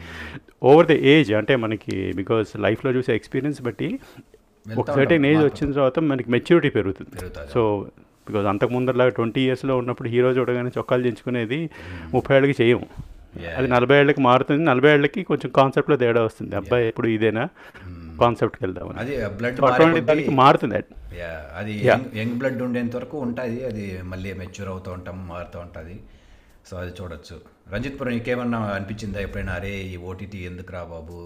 [0.63, 3.89] ఓవర్ ద ఏజ్ అంటే మనకి బికాస్ లైఫ్లో చూసే ఎక్స్పీరియన్స్ బట్టి
[4.67, 5.39] ఒక సర్టెన్ ఏజ్.
[5.45, 7.17] వచ్చిన తర్వాత మనకి మెచ్యూరిటీ పెరుగుతుంది.
[7.53, 7.63] సో
[8.27, 11.71] బికాజ్ అంతకు ముందరలాగా ట్వంటీ ఇయర్స్లో ఉన్నప్పుడు హీరో చూడగానే చొక్కాలు దించుకునేది
[12.15, 12.87] ముప్పై ఏళ్ళకి చేయము.
[13.57, 14.65] అది నలభై ఏళ్ళకి మారుతుంది.
[14.65, 16.57] నలభై ఏళ్ళకి కొంచెం కాన్సెప్ట్లో తేడా వస్తుంది.
[16.57, 17.45] అబ్బాయి ఎప్పుడు ఇదేనా?
[18.21, 18.99] కాన్సెప్ట్కి వెళ్దామని.
[18.99, 19.61] అది బ్లడ్
[20.05, 21.81] దానికి మారుతుంది అది.
[22.21, 23.67] యంగ్ బ్లడ్ ఉండేంత వరకు ఉంటుంది.
[23.67, 25.97] అది మళ్ళీ మెచ్యూర్ అవుతూ ఉంటాం మారుతూ ఉంటుంది.
[26.71, 27.37] సో అది చూడొచ్చు.
[27.73, 29.53] రంజిత్ పురం నీకేమన్నా అనిపించిందా ఎప్పుడైనా?
[29.53, 31.17] అరే ఈ ఓటీటీ ఎందుకు రా బాబు?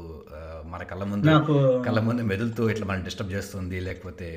[0.73, 1.27] మన కళ్ళ ముందు
[1.87, 4.29] కళ్ళ ముందు మెదులుతూ ఇట్లా మనం డిస్టర్బ్ చేస్తుంది లేకపోతే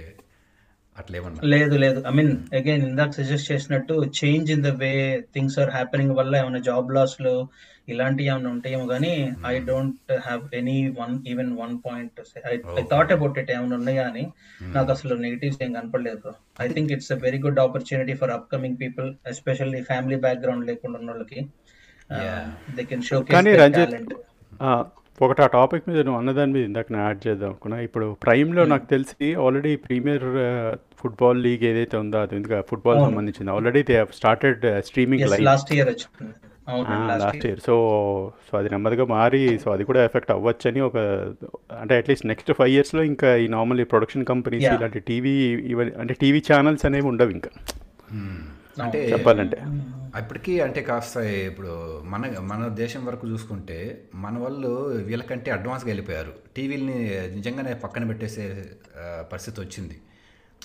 [1.54, 2.00] లేదు లేదు.
[2.08, 4.92] ఐ మీన్ అగైన్ ఇందాక సజెస్ట్ చేసినట్టు change in the way
[5.34, 7.34] things are happening వల్ల ఏమైనా జాబ్ లాస్లో
[7.88, 9.12] ఇలాంటివి ఏమైనా ఉంటాయేమో కానీ
[9.46, 12.20] I don't have any one even one point
[12.76, 14.24] I thought about it ఏమైనా ఉన్నాయా అని.
[14.76, 19.10] నాకు అసలు నెగిటివ్స్ ఏం కనపడలేదు I think it's a very good opportunity for upcoming people
[19.28, 21.42] especially family background లేకుండా ఉన్న వాళ్ళకి.
[22.76, 24.14] దే కెన్ షో కానీ రంజిత్ టాలెంట్
[24.62, 24.72] ఆ,
[25.22, 27.80] ఒకటి ఆ టాపిక్ మీద నువ్వు అన్నదాని మీద ఇందాక నేను యాడ్ చేద్దాం అనుకున్నా.
[27.80, 30.26] ఇప్పుడు ప్రైమ్లో నాకు తెలిసి ఆల్రెడీ ప్రీమియర్
[31.02, 33.52] ఫుట్బాల్ లీగ్ ఏదైతే ఉందో అది ఎందుకు ఫుట్బాల్ సంబంధించింది.
[33.52, 35.94] Already they started streaming live last year
[37.08, 37.76] last year so
[38.52, 40.98] so అది నెమ్మదిగా మారి సో అది కూడా ఎఫెక్ట్ అవ్వచ్చని ఒక
[41.80, 44.66] అంటే అట్లీస్ట్ నెక్స్ట్ ఫైవ్ ఇయర్స్లో ఇంకా ఈ నార్మల్ ప్రొడక్షన్ కంపెనీస్.
[44.66, 47.52] ఇలాంటి టీవీ ఇవన్నీ అంటే టీవీ ఛానల్స్ అనేవి ఉండవు ఇంకా.
[48.14, 48.63] Hmm.
[48.82, 49.58] అంటే చెప్పాలంటే.
[50.16, 56.34] అప్పటికి అంటే కాస్త ఇప్పుడు మన మన దేశం వరకు చూసుకుంటే మన వాళ్ళు వీళ్ళకంటే అడ్వాన్స్గా వెళ్ళిపోయారు.
[56.56, 56.98] టీవీలని
[57.36, 58.66] నిజంగానే పక్కన పెట్టేసే
[59.32, 60.02] పరిస్థితి వచ్చింది.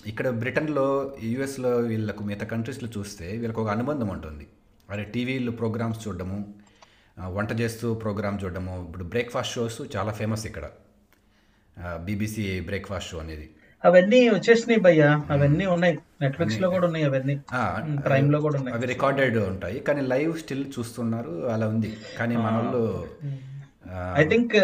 [0.06, 4.46] ఇక్కడ బ్రిటన్లో యూఎస్లో వీళ్ళకు మిగతా కంట్రీస్లో చూస్తే వీళ్ళకి ఒక అనుబంధం ఉంటుంది.
[4.90, 6.54] అరే టీవీలో ప్రోగ్రామ్స్ చూడడము
[7.26, 8.86] వంట చేస్తూ ప్రోగ్రామ్ చూడడము.
[8.86, 10.70] ఇప్పుడు బ్రేక్ఫాస్ట్ షోస్ చాలా ఫేమస్ ఇక్కడ.
[12.04, 13.50] బీబీసీ బ్రేక్ఫాస్ట్ షో అనేది.
[13.84, 15.22] అవన్నీ వచ్చేసినాయి భయ్యా.
[15.30, 15.98] అవన్నీ ఉన్నాయి.
[16.22, 17.40] నెట్ఫ్లిక్స్లో కూడా ఉన్నాయి అవన్నీ.
[18.06, 18.76] ప్రైమ్లో కూడా ఉన్నాయి.
[18.76, 19.80] అవి రికార్డెడ్ ఉంటాయి.
[19.80, 21.50] కానీ లైవ్ స్టిల్ చూస్తున్నారు.
[21.52, 21.96] అలా ఉంది.
[22.18, 23.06] కానీ మన వాళ్ళు
[24.16, 24.56] I think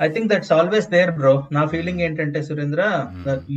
[0.00, 2.82] I think that's always there bro నా ఫీలింగ్ ఏంటంటే Surendra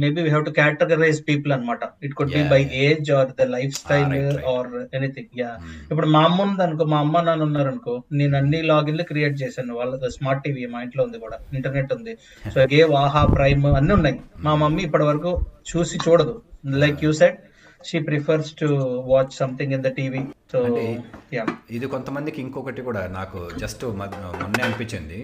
[0.02, 1.82] maybe we have to categorise people అన్నమాట.
[2.06, 2.60] It could be by.
[2.86, 3.48] Age or the
[3.82, 4.14] lifestyle.
[4.54, 5.52] Or anything yeah
[5.92, 9.74] ఇప్పుడు మా అమ్మ ఉంది అనుకో మా అమ్మ నాన్న ఉన్నారు అనుకో నేను అన్ని లాగిన్లు క్రియేట్ చేశాను.
[9.80, 11.40] వాళ్ళ స్మార్ట్ టీవీ మా ఇంట్లో ఉంది కూడా.
[11.60, 12.14] ఇంటర్నెట్ ఉంది.
[12.56, 14.18] సో ఏ వాహా ప్రైమ్ అన్ని ఉన్నాయి.
[14.48, 15.34] మా మమ్మీ ఇప్పటి వరకు
[15.72, 16.36] చూసి చూడదు.
[16.84, 17.38] Like you said
[17.90, 18.68] she prefers to
[19.12, 20.24] watch something in the TV
[20.54, 20.60] so
[21.78, 25.20] ఇది కొంతమందికి ఇంకొకటి కూడా నాకు జస్ట్ మొన్నే అనిపించింది.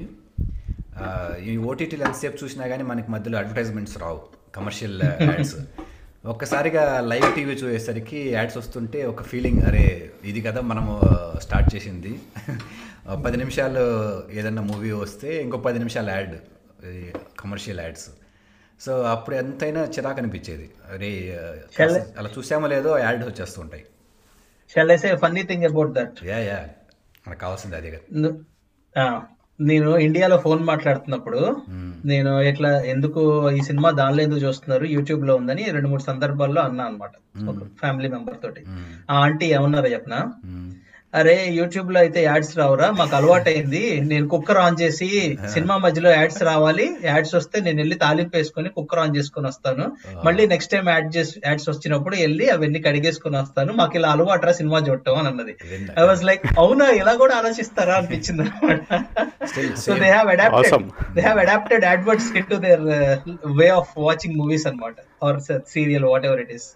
[1.45, 4.19] ఈ ఓటీటీలు ఎంతసేపు చూసినా కానీ మనకి మధ్యలో అడ్వర్టైజ్మెంట్స్ రావు.
[4.58, 5.55] కమర్షియల్ యాడ్స్
[6.34, 9.84] ఒక్కసారిగా లైవ్ టీవీ చూసేసరికి యాడ్స్ వస్తుంటే ఒక ఫీలింగ్ అరే
[10.29, 10.93] ఇది కదా మనము
[11.45, 12.12] స్టార్ట్ చేసింది.
[13.25, 13.84] పది నిమిషాలు
[14.39, 16.34] ఏదన్నా మూవీ వస్తే ఇంకో పది నిమిషాలు యాడ్
[17.41, 18.08] కమర్షియల్ యాడ్స్
[18.81, 20.65] సో అప్పుడు ఎంతైనా చిరాకు అనిపించేది.
[20.93, 21.12] అరే
[22.17, 23.86] అలా చూసామో లేదో యాడ్ వచ్చేస్తూ ఉంటాయి
[24.75, 26.60] shall I say funny thing about that yeah yeah
[27.25, 28.05] మనకు కావాల్సింది అదే కదా.
[29.59, 31.57] నేను ఇండియాలో ఫోన్ మాట్లాడుతున్నప్పుడు
[32.05, 34.85] నేను ఇట్లా ఎందుకు ఈ సినిమా దానిలో ఎందుకు చూస్తున్నారు?
[34.85, 37.09] యూట్యూబ్లో ఉందని రెండు మూడు సందర్భాల్లో అన్నా అనమాట
[37.79, 38.65] ఫ్యామిలీ మెంబర్ తోటి.
[39.09, 40.33] ఆ ఆంటీ ఏమన్నారో చెప్పనా.
[41.19, 43.82] అరే యూట్యూబ్లో అయితే యాడ్స్ రావురా మాకు అలవాటైంది.
[44.12, 45.08] నేను కుక్కర్ ఆన్ చేసి
[45.54, 46.88] సినిమా మధ్యలో యాడ్స్ రావాలి.
[47.10, 49.86] యాడ్స్ వస్తే నేను వెళ్ళి తాలింపు వేసుకొని కుక్కర్ ఆన్ చేసుకొని వస్తాను.
[50.28, 53.73] మళ్ళీ నెక్స్ట్ టైం యాడ్ చేసి యాడ్స్ వచ్చినప్పుడు వెళ్ళి అవన్నీ కడిగేసుకొని వస్తాను.
[53.82, 55.56] మాకు ఇలా అలవాటురా సినిమా చూడటం అని అన్నది.
[55.99, 58.49] ఐ వాజ్ లైక్ అవునా ఇలా కూడా ఆలోచిస్తారా అనిపించింది
[59.49, 59.91] Still so.
[60.01, 60.88] They have adapted.
[61.15, 62.84] They have adapted adverts in to their
[63.60, 64.95] way of watching movies అన్నమాట.
[65.28, 65.38] Or
[65.73, 66.67] serial whatever it is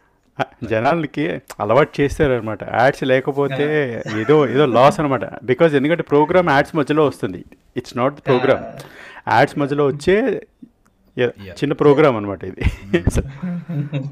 [0.63, 1.25] జనాలకి
[1.59, 3.65] అలవాటు చేస్తారనమాట యాడ్స్ లేకపోతే
[4.19, 7.45] ఏదో ఏదో లాస్ అనమాట బికాజ్ ఎందుకంటే ప్రోగ్రామ్ యాడ్స్ మధ్యలో వస్తుంది.
[7.77, 8.63] It's not the programme
[9.29, 10.15] ads మధ్యలో వచ్చే
[11.59, 12.63] చిన్న ప్రోగ్రామ్ అనమాట ఇది.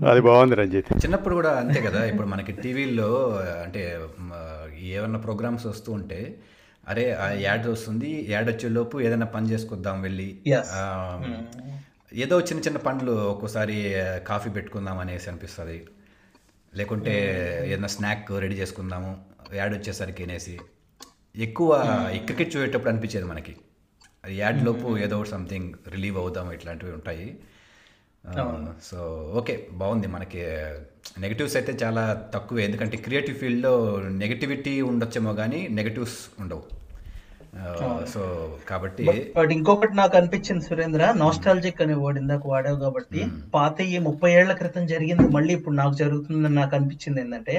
[0.08, 1.06] అది బాగుంది రంజిత్.
[1.06, 2.06] చిన్నప్పుడు కూడా అంతే కదా.
[2.06, 3.10] ఇప్పుడు మనకి టీవీల్లో
[3.63, 3.82] అంటే
[4.80, 6.20] ఏమన్నా ప్రోగ్రామ్స్ వస్తూ ఉంటే
[6.90, 10.28] అరే ఆ యాడ్ వస్తుంది యాడ్ వచ్చే లోపు ఏదైనా పని చేసుకొద్దాం వెళ్ళి.
[10.74, 10.82] ఆ,
[12.13, 13.78] ఏదో చిన్న చిన్న పనులు ఒక్కోసారి
[14.28, 15.78] కాఫీ పెట్టుకుందాం అనేసి అనిపిస్తుంది.
[16.78, 17.13] లేకుంటే
[17.68, 19.12] ఏదైనా స్నాక్ రెడీ చేసుకుందాము
[19.56, 20.56] యాడ్ వచ్చేసరికి అనేసి.
[21.36, 21.72] ఎక్కువ
[22.26, 23.54] క్రికెట్ చూసేటప్పుడు అనిపించేది మనకి.
[24.24, 27.28] అది యాడ్ లోపు ఏదో సంథింగ్ రిలీవ్ అవుదాం ఇట్లాంటివి ఉంటాయి.
[28.84, 28.98] సో
[29.38, 30.42] ఓకే బాగుంది మనకి.
[31.20, 33.74] నెగటివ్స్ అయితే చాలా తక్కువే ఎందుకంటే క్రియేటివ్ ఫీల్డ్లో
[34.24, 36.63] నెగటివిటీ ఉండొచ్చేమో కానీ నెగటివ్స్ ఉండవు.
[38.13, 38.22] సో
[38.67, 39.04] కాబట్టి
[39.38, 43.22] బట్ ఇంకొకటి నాకు అనిపించింది సురేంద్ర నాస్టాలజిక్ అనే వర్డ్ ఇందాక వాడావు కాబట్టి
[43.54, 47.56] పాత ఈ ముప్పై ఏళ్ళ క్రితం జరిగింది మళ్ళీ ఇప్పుడు నాకు జరుగుతుందని నాకు అనిపించింది ఏంటంటే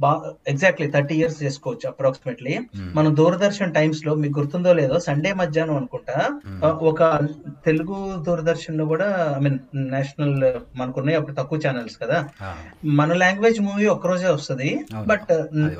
[0.00, 2.54] బాగా ఎగ్జాక్ట్లీ థర్టీ ఇయర్స్ చేసుకోవచ్చు అప్రాక్సిమేట్లీ
[2.94, 6.16] మనం దూరదర్శన్ టైమ్స్లో మీకు గుర్తుందో లేదో సండే మధ్యాహ్నం అనుకుంటా
[6.90, 7.02] ఒక
[7.66, 9.58] తెలుగు దూరదర్శన్లో కూడా ఐ మీన్
[9.92, 10.34] నేషనల్
[10.78, 12.18] మనకున్నాయి అప్పుడు తక్కువ ఛానల్స్ కదా.
[12.98, 14.68] మన లాంగ్వేజ్ మూవీ ఒక్కరోజే వస్తుంది.
[14.90, 15.06] అవును.
[15.10, 15.30] బట్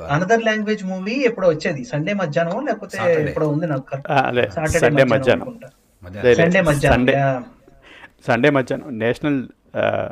[0.09, 2.97] అనదర్ లాంగ్వేజ్ మూవీ ఎప్పుడో వచ్చేది సండే మధ్యాహ్నం లేకపోతే
[3.39, 4.49] ఎప్పుడో ఉంది నాకు అదే.
[4.79, 5.59] సండే మధ్యాహ్నం.
[6.35, 7.45] సండే మధ్యాహ్నం.
[8.27, 9.47] సండే మధ్యాహ్నం నేషనల్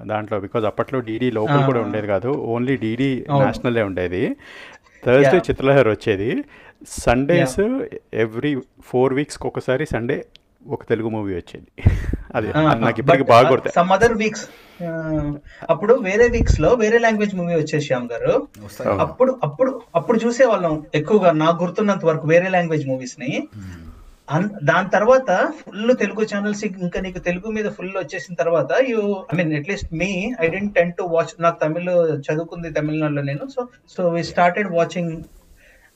[0.08, 2.28] దాంట్లో బికాజ్ అప్పట్లో డీడీ లోకల్ కూడా ఉండేది కాదు.
[2.28, 4.36] ఓన్లీ డీడీ నేషనలే ఉండేది.
[5.06, 5.38] థర్స్డే.
[5.38, 6.44] చిత్రలహర్ వచ్చేది.
[6.88, 7.60] సండేస్
[8.14, 10.26] ఎవ్రీ ఫోర్ వీక్స్కి ఒకసారి సండే
[10.68, 11.68] ఒక తెలుగు మూవీ వచ్చేది.
[12.36, 12.48] అది
[12.82, 14.46] నాకు ఇప్పటికి బాగా గుర్తే సమ్ అదర్ వీక్స్
[15.70, 18.34] అప్పుడు వేరే వీక్స్లో వేరే లాంగ్వేజ్ మూవీ వచ్చేసి శ్యామ్ గారు.
[19.00, 23.32] అప్పుడు అప్పుడు అప్పుడు చూసేవాళ్ళం ఎక్కువగా నాకు గుర్తున్నంత వరకు వేరే లాంగ్వేజ్ మూవీస్ని.
[24.28, 29.38] అన్- దాని తర్వాత ఫుల్ తెలుగు ఛానల్స్ ఇంకా నీకు తెలుగు మీద ఫుల్ వచ్చేసిన తర్వాత you I
[29.38, 30.10] mean at least me
[30.42, 31.92] I didn't tend to watch నాకు తమిళ్
[32.26, 33.64] చదువుకుంది తమిళనాడులో నేను so
[33.96, 35.14] so we started watching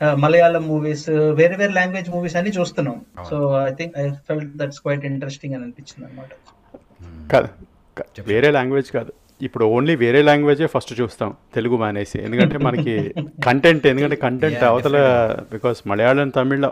[0.04, 3.02] Malayalam movies వేరే వేరే లాంగ్వేజ్ మూవీస్ అన్ని చూస్తున్నాం.
[3.30, 6.30] So I think I felt that's quite interesting అని అనిపించింది అనమాట
[7.32, 7.48] కాదు
[7.98, 9.14] కా- వేరే లాంగ్వేజ్ కాదు.
[9.42, 12.22] ఇప్పుడు ఓన్లీ వేరే లాంగ్వేజే ఫస్ట్ చూస్తాం తెలుగు మానేసి.
[12.22, 13.14] ఎందుకంటే మనకి
[13.46, 14.98] కంటెంట్ ఎందుకంటే కంటెంట్ అవతల
[15.52, 16.68] because Malayalam Tamil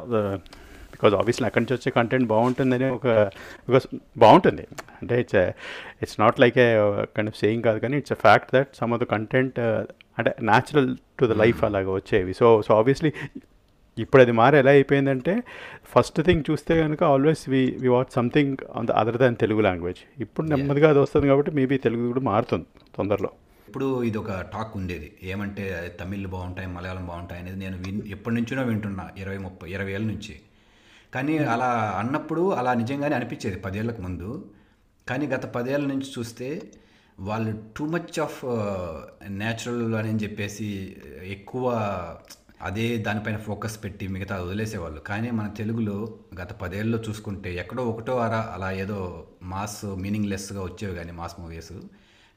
[0.99, 3.07] because obviously అక్కడి నుంచి వచ్చే కంటెంట్ బాగుంటుందని ఒక
[3.67, 3.87] బికాస్
[4.25, 4.65] బాగుంటుంది.
[5.01, 5.39] అంటే it's
[6.03, 6.69] it's not like a
[7.17, 9.59] kind of saying కాదు కానీ it's a fact that some of the content
[10.19, 12.33] అంటే న్యాచురల్ టు ద లైఫ్ అలాగా వచ్చేవి.
[12.41, 13.11] సో సో ఆబ్వియస్లీ
[14.03, 15.33] ఇప్పుడు అది మారి ఎలా అయిపోయిందంటే
[15.93, 20.01] ఫస్ట్ థింగ్ చూస్తే కనుక always we we watch something on the other than Telugu language
[20.25, 23.31] ఇప్పుడు నెమ్మదిగా అది వస్తుంది కాబట్టి మేబీ తెలుగు కూడా మారుతుంది తొందరలో.
[23.69, 25.09] ఇప్పుడు ఇది ఒక టాక్ ఉండేది.
[25.31, 25.63] ఏమంటే
[25.99, 29.05] తమిళ్ బాగుంటాయి మలయాళం బాగుంటాయి అనేది నేను విన్ ఎప్పటి నుంచినో వింటున్నా.
[29.23, 30.35] ఇరవై ముప్పై ఇరవై ఏళ్ళ నుంచి.
[31.13, 34.51] కానీ అలా అన్నప్పుడు అలా నిజంగానే అనిపించేది పదేళ్ళకు ముందు.
[35.07, 36.71] కానీ గత పదేళ్ళ నుంచి చూస్తే
[37.19, 38.41] వాళ్ళు టూ మచ్ ఆఫ్
[39.27, 41.65] న్యాచురల్ అని చెప్పేసి ఎక్కువ
[42.61, 44.99] అదే దానిపైన ఫోకస్ పెట్టి మిగతా వదిలేసేవాళ్ళు.
[44.99, 51.11] కానీ మన తెలుగులో గత పదేళ్ళలో చూసుకుంటే ఎక్కడో ఒకటో అరా అలా ఏదో మాస్ మీనింగ్లెస్గా వచ్చేవి కానీ
[51.11, 51.73] మాస్ మూవీస్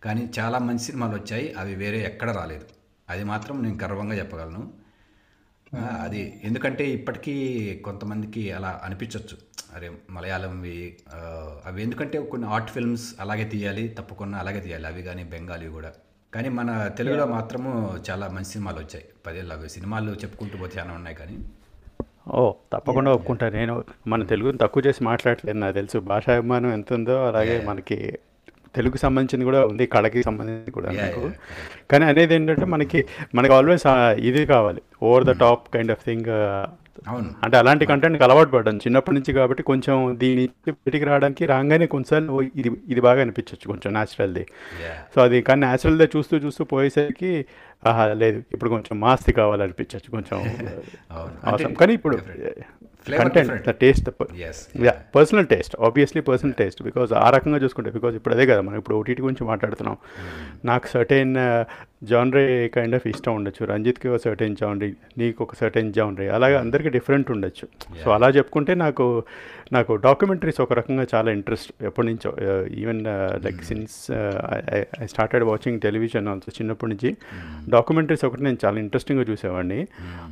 [0.02, 2.64] కానీ చాలా మంచి సినిమాలు వచ్చాయి అవి వేరే ఎక్కడ రాలేదు.
[3.10, 4.81] అది మాత్రం నేను గర్వంగా చెప్పగలను.
[5.80, 6.40] అది.
[6.44, 7.34] ఎందుకంటే ఇప్పటికీ
[7.84, 9.36] కొంతమందికి అలా అనిపించవచ్చు
[9.76, 10.94] అరే మలయాళంవి
[11.66, 15.92] అవి ఎందుకంటే కొన్ని ఆర్ట్ ఫిల్మ్స్ అలాగే తీయాలి తప్పకుండా అలాగే తీయాలి అవి కానీ బెంగాలీ కూడా.
[16.34, 19.04] కానీ మన తెలుగులో మాత్రము చాలా మంచి సినిమాలు వచ్చాయి.
[19.26, 21.36] పదేళ్ళు అవి సినిమాలు చెప్పుకుంటూ పోతే చాలా ఉన్నాయి కానీ?
[22.28, 23.48] ఓ తప్పకుండా ఒప్పుకుంటా.
[23.48, 25.98] నేను మన తెలుగుని తక్కువ చేసి మాట్లాడలేదు నాకు తెలుసు.
[25.98, 28.18] భాషాభిమానం ఎంత ఉందో అలాగే మనకి
[28.74, 31.22] తెలుగు సంబంధించింది కూడా ఉంది కళకి సంబంధించింది కూడా నాకు
[31.90, 33.00] కానీ అనేది ఏంటంటే మనకి
[33.34, 33.86] మనకి ఆల్వేస్
[34.20, 34.80] ఇది కావాలి.
[35.02, 36.30] Over the top kind of thing
[37.44, 42.70] అంటే అలాంటి కంటెంట్కి అలవాటు పడ్డాను చిన్నప్పటి నుంచి కాబట్టి కొంచెం దీని బయటికి రావడానికి రాగానే కొంచెం ఇది
[42.88, 44.44] ఇది బాగా అనిపించవచ్చు కొంచెం న్యాచురల్ది.
[45.14, 47.32] సో అది కానీ న్యాచురల్దే చూస్తూ చూస్తూ పోయేసరికి
[47.86, 50.38] ఆహా లేదు ఇప్పుడు కొంచెం మాస్తి కావాలనిపించచ్చు కొంచెం.
[51.50, 52.18] అవసరం కానీ ఇప్పుడు
[53.10, 53.52] content.
[53.68, 54.08] The taste
[54.86, 58.78] yeah personal taste obviously personal taste because ఆ రకంగా చూసుకుంటే బికాజ్ ఇప్పుడు అదే కదా మనం
[58.78, 59.96] ఇప్పుడు ఓటీటీ గురించి మాట్లాడుతున్నాం.
[60.64, 61.34] నాకు సర్టెన్
[62.04, 63.64] జాన్రే కైండ్ ఆఫ్ ఇష్టం ఉండొచ్చు.
[63.64, 67.68] రంజిత్కి ఒక సర్టెన్ జాన్రీ నీకు ఒక సర్టెన్ జాన్రీ అలాగే అందరికీ డిఫరెంట్ ఉండొచ్చు.
[68.04, 69.22] సో అలా చెప్పుకుంటే నాకు
[69.72, 72.30] నాకు డాక్యుమెంటరీస్ ఒక రకంగా చాలా ఇంట్రెస్ట్ ఎప్పటి నుంచో
[72.80, 73.00] even
[73.44, 74.10] like since
[75.02, 77.16] I started watching television also చిన్నప్పటి నుంచి.
[77.68, 79.86] డాక్యుమెంటరీస్ ఒకటి నేను చాలా ఇంట్రెస్టింగ్గా చూసేవాడిని.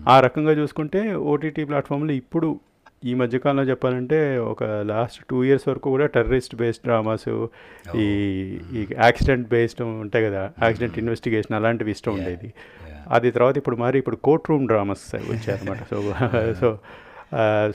[0.08, 2.60] ఆ రకంగా చూసుకుంటే ఓటీటీ ప్లాట్ఫామ్లో ఇప్పుడు
[3.04, 7.28] ఈ మధ్యకాలంలో చెప్పాలంటే ఒక లాస్ట్ టూ ఇయర్స్ వరకు కూడా టెర్రరిస్ట్ బేస్డ్ డ్రామాస్
[7.96, 8.06] ఈ
[8.74, 12.54] ఈ యాక్సిడెంట్ బేస్డ్ ఉంటాయి కదా యాక్సిడెంట్ ఇన్వెస్టిగేషన్ అలాంటివి ఇష్టం ఉండేది.
[13.10, 15.78] అది తర్వాత ఇప్పుడు మరి ఇప్పుడు కోర్ట్ రూమ్ డ్రామాస్ వచ్చాయన్నమాట.
[15.90, 16.12] సో
[16.60, 16.78] సో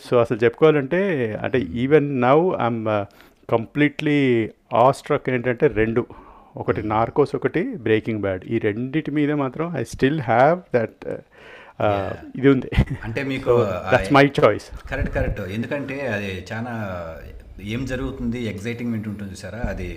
[0.03, 3.05] సో అసలు చెప్పుకోవాలంటే అంటే even now I'm
[3.49, 6.05] completely awestruck ఏంటంటే రెండు.
[6.55, 8.43] ఒకటి నార్కోస్ ఒకటి బ్రేకింగ్ బ్యాడ్.
[8.45, 11.05] ఈ రెండిటి మీద మాత్రం ఐ స్టిల్ హ్యావ్ దట్
[12.35, 12.69] ఇది ఉంది.
[13.03, 13.53] అంటే మీకు
[13.93, 15.41] that's my choice correct correct.
[15.57, 16.73] ఎందుకంటే అది చాలా
[17.73, 19.61] ఏం జరుగుతుంది ఎగ్జైటింగ్మెంట్ ఉంటుంది చూసారా?
[19.73, 19.89] అది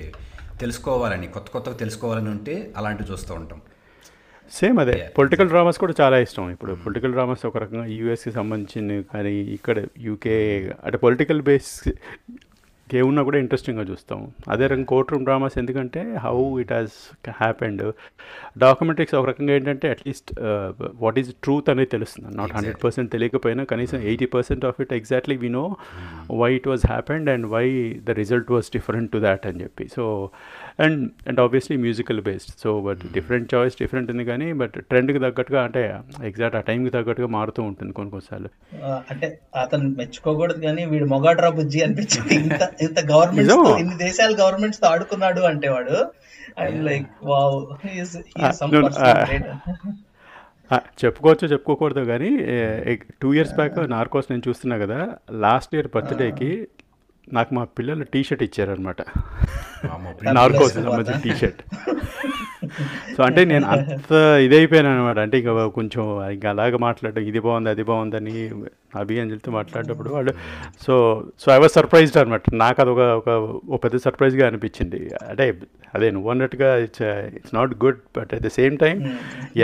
[0.61, 3.61] తెలుసుకోవాలని కొత్త కొత్తగా తెలుసుకోవాలని ఉంటే అలాంటివి చూస్తూ ఉంటాం.
[4.53, 4.95] సేమ్ అదే.
[5.19, 6.73] పొలిటికల్ డ్రామాస్ కూడా చాలా ఇష్టం ఇప్పుడు.
[6.85, 10.37] పొలిటికల్ డ్రామాస్ ఒక రకంగా యూఎస్కి సంబంధించిన కానీ ఇక్కడ యూకే
[10.85, 11.73] అంటే పొలిటికల్ బేస్
[12.97, 14.21] ఏమున్నా కూడా ఇంట్రెస్టింగ్గా చూస్తాం.
[14.49, 16.97] అదే రకంగా కోర్ట్ రూమ్ డ్రామాస్ ఎందుకంటే how it has
[17.43, 17.83] happened
[18.65, 20.31] documentaries ఒక రకంగా ఏంటంటే అట్లీస్ట్
[21.05, 22.29] వాట్ ఈజ్ ట్రూత్ అనేది తెలుస్తుంది.
[22.37, 25.65] నాట్ హండ్రెడ్ పర్సెంట్ తెలియకపోయినా కనీసం eighty percent of it exactly we know
[26.43, 27.65] why it was happened and why
[28.09, 29.87] the result was different to that అని చెప్పి.
[29.97, 30.05] So
[30.81, 35.63] and and obviously musical based so but different choice different ఉంది కానీ but ట్రెండ్కి తగ్గట్టుగా
[35.63, 38.49] అంటే exact ఆ టైంకి తగ్గట్టుగా మారుతూ ఉంటుంది కొన్ని కొన్నిసార్లు.
[39.11, 42.35] అంటే అతను మెచ్చుకోకూడదు కానీ వీడు మొగాడ్రా బుజ్జి అనిపించింది.
[42.35, 42.63] ఇంత.
[43.11, 46.07] తో ఇన్ని దేశాల గవర్నమెంట్స్తో ఆడుకున్నాడు అంటే వాడు.
[46.61, 47.57] ఐఎమ్ లైక్ వావ్
[51.05, 52.31] చెప్పుకోవచ్చు చెప్పుకోకూడదు కానీ
[53.23, 54.99] టూ ఇయర్స్ బ్యాక్ నార్కోస్ నేను చూస్తున్నా కదా
[55.31, 56.69] లాస్ట్ ఇయర్ బర్త్డేకి
[57.37, 59.01] నాకు మా పిల్లలు టీ షర్ట్ ఇచ్చారనమాట
[60.37, 61.61] నార్కోస్ సంబంధించిన టీ షర్ట్
[63.15, 64.13] సో అంటే నేను అంత
[64.45, 66.03] ఇదైపోయాను అనమాట అంటే ఇంకా కొంచెం
[66.35, 68.35] ఇంకా అలాగ మాట్లాడడం ఇది బాగుంది అది బాగుందని
[69.01, 70.33] అభి అంజలితో మాట్లాడేటప్పుడు వాళ్ళు
[70.85, 70.95] so
[71.43, 73.29] so I was surprised అనమాట నాకు అది ఒక
[73.69, 75.01] ఒక పెద్ద సర్ప్రైజ్గా అనిపించింది.
[75.31, 75.47] అంటే
[75.95, 77.05] అదే నువ్వు అన్నట్టుగా it's
[77.39, 78.97] it's not good but at the same time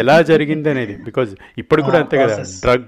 [0.03, 2.37] ఎలా జరిగింది అనేది బికాజ్ ఇప్పుడు కూడా అంతే కదా.
[2.64, 2.87] డ్రగ్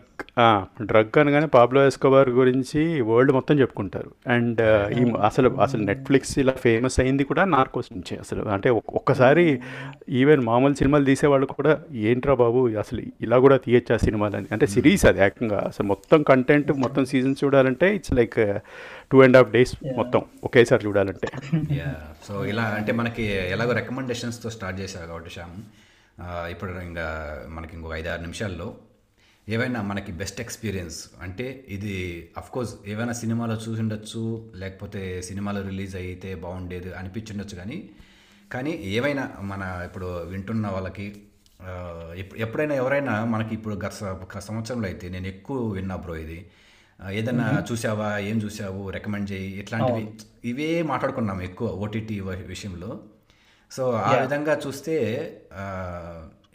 [0.82, 4.10] డ్రగ్ అనగానే పాబ్లో ఎస్కోబార్ గురించి వరల్డ్ మొత్తం చెప్పుకుంటారు.
[4.28, 4.60] అండ్
[4.92, 8.18] ఈ అసలు అసలు నెట్ఫ్లిక్స్ ఇలా ఫేమస్ అయింది కూడా నార్కోస్ నుంచే.
[8.18, 9.60] అసలు అంటే ఒక్- ఒక్కసారి
[10.08, 14.46] ఈవెన్ మామూలు సినిమాలు తీసేవాళ్ళు కూడా ఏంట్రా బాబు అసలు ఇలా కూడా తీయచ్చా సినిమాలు అని.
[14.52, 18.34] అంటే సిరీస్ అది ఏకంగా అసలు మొత్తం కంటెంట్ మొత్తం సీజన్స్ చూడాలంటే it's like
[19.12, 21.28] two and half days మొత్తం ఒకేసారి చూడాలంటే.
[21.74, 21.94] యా
[22.28, 25.62] సో ఇలా అంటే మనకి ఎలాగో రికమెండేషన్స్తో స్టార్ట్ చేశారు కాబట్టి శ్యామ్.
[26.20, 28.74] ఆ, ఇప్పుడు ఇంకా మనకి ఇంకొక ఐదు ఆరు నిమిషాల్లో
[29.46, 31.92] ఏవైనా మనకి బెస్ట్ ఎక్స్పీరియన్స్ అంటే ఇది
[32.50, 34.22] కోర్స్ ఏవైనా సినిమాలో చూసి ఉండొచ్చు
[34.54, 37.78] లేకపోతే సినిమాలో రిలీజ్ అయితే బాగుండేది అనిపించుండొచ్చు కానీ
[38.50, 41.06] కానీ ఏవైనా మన ఇప్పుడు వింటున్న వాళ్ళకి
[42.44, 43.92] ఎప్పుడైనా ఎవరైనా మనకి ఇప్పుడు గత
[44.46, 46.38] సంవత్సరంలో అయితే నేను ఎక్కువ విన్నా బ్రో ఇది.
[46.98, 50.04] ఆ, ఏదన్నా చూసావా ఏం చూసావు రికమెండ్ చేయి ఇట్లాంటివి
[50.44, 52.16] ఇవే మాట్లాడుకున్నాం ఎక్కువ ఓటీటీ
[52.48, 52.90] విషయంలో.
[53.72, 54.94] సో ఆ విధంగా చూస్తే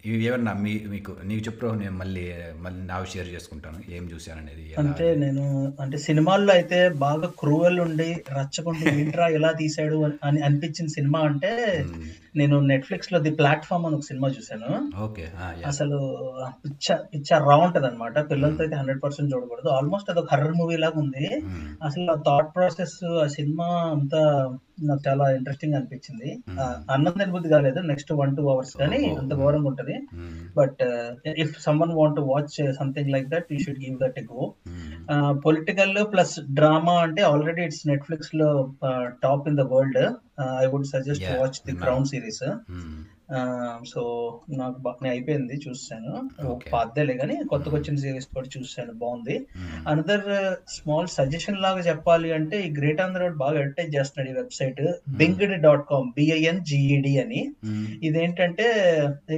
[0.05, 3.91] ఇవి ఏమన్నా మీ మీకు నీకు చెప్పు నేను మళ్ళీ మళ్ళీ నావి షేర్ చేసుకుంటాను.
[3.91, 5.43] ఏం చూశాననేది ఎలా అంటే నేను
[5.81, 11.51] అంటే సినిమాల్లో అయితే బాగా క్రూవల్ ఉండి రచ్చకుండా ఏంట్రా ఎలా తీసాడు అని- అని అనిపించిన సినిమా అంటే
[12.35, 14.69] నేను నెట్ఫ్లిక్స్లో ది ప్లాట్ఫామ్ అని ఒక సినిమా చూశాను.
[15.03, 15.25] ఓకే.
[15.65, 15.97] అసలు
[16.65, 19.67] పిచ్చ పిచ్చ రా ఉంటది అనమాట పిల్లలతో అయితే హండ్రెడ్ పర్సెంట్ చూడకూడదు.
[19.69, 21.41] ఆల్మోస్ట్ అదొక హర్రర్ మూవీ లాగా ఉంది.
[21.43, 21.75] మ్మ్.
[21.83, 24.23] అసలు ఆ థాట్ ప్రాసెస్ ఆ సినిమా అంతా
[24.79, 26.29] నాకు చాలా ఇంట్రెస్టింగ్ అనిపించింది
[26.93, 29.95] అన్నం తినబుద్ధి కాలేదు నెక్స్ట్ వన్ టూ అవర్స్ కానీ అంత ఘోరంగా ఉంటది.
[30.57, 30.81] But
[31.37, 34.53] if someone want to watch something like that you should give that go.
[35.45, 38.49] Political plus drama అంటే ఆల్రెడీ ఇట్స్ నెట్ఫ్లిక్స్లో
[39.23, 40.01] top in the world
[40.61, 41.75] I would suggest watch the.
[41.75, 42.43] Crown series.
[43.91, 44.01] So
[44.59, 46.13] నాకు బాగానే అయిపోయింది చూసాను.
[46.71, 49.35] పాతేలే కానీ కొత్తగా వచ్చిన series కూడా చూసాను బాగుంది.
[49.91, 50.25] అనదర్
[50.75, 54.81] స్మాల్ సజెషన్ లాగా చెప్పాలి అంటే ఈ గ్రేట్ ఆంధ్ర బాగా అడ్వర్టైజ్ చేస్తున్నాడు ఈ website
[55.21, 57.43] binged dot com B I N G E D అని.
[58.09, 58.67] ఇదేంటంటే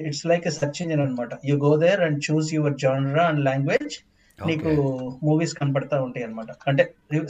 [0.07, 3.97] ఇట్స్ లైక్ సెర్చ్ ఇంజిన్ అనమాట you go there and choose your genre and language
[4.45, 4.71] నీకు
[5.23, 6.83] మూవీస్ కనపడతా ఉంటాయి అనమాట అంటే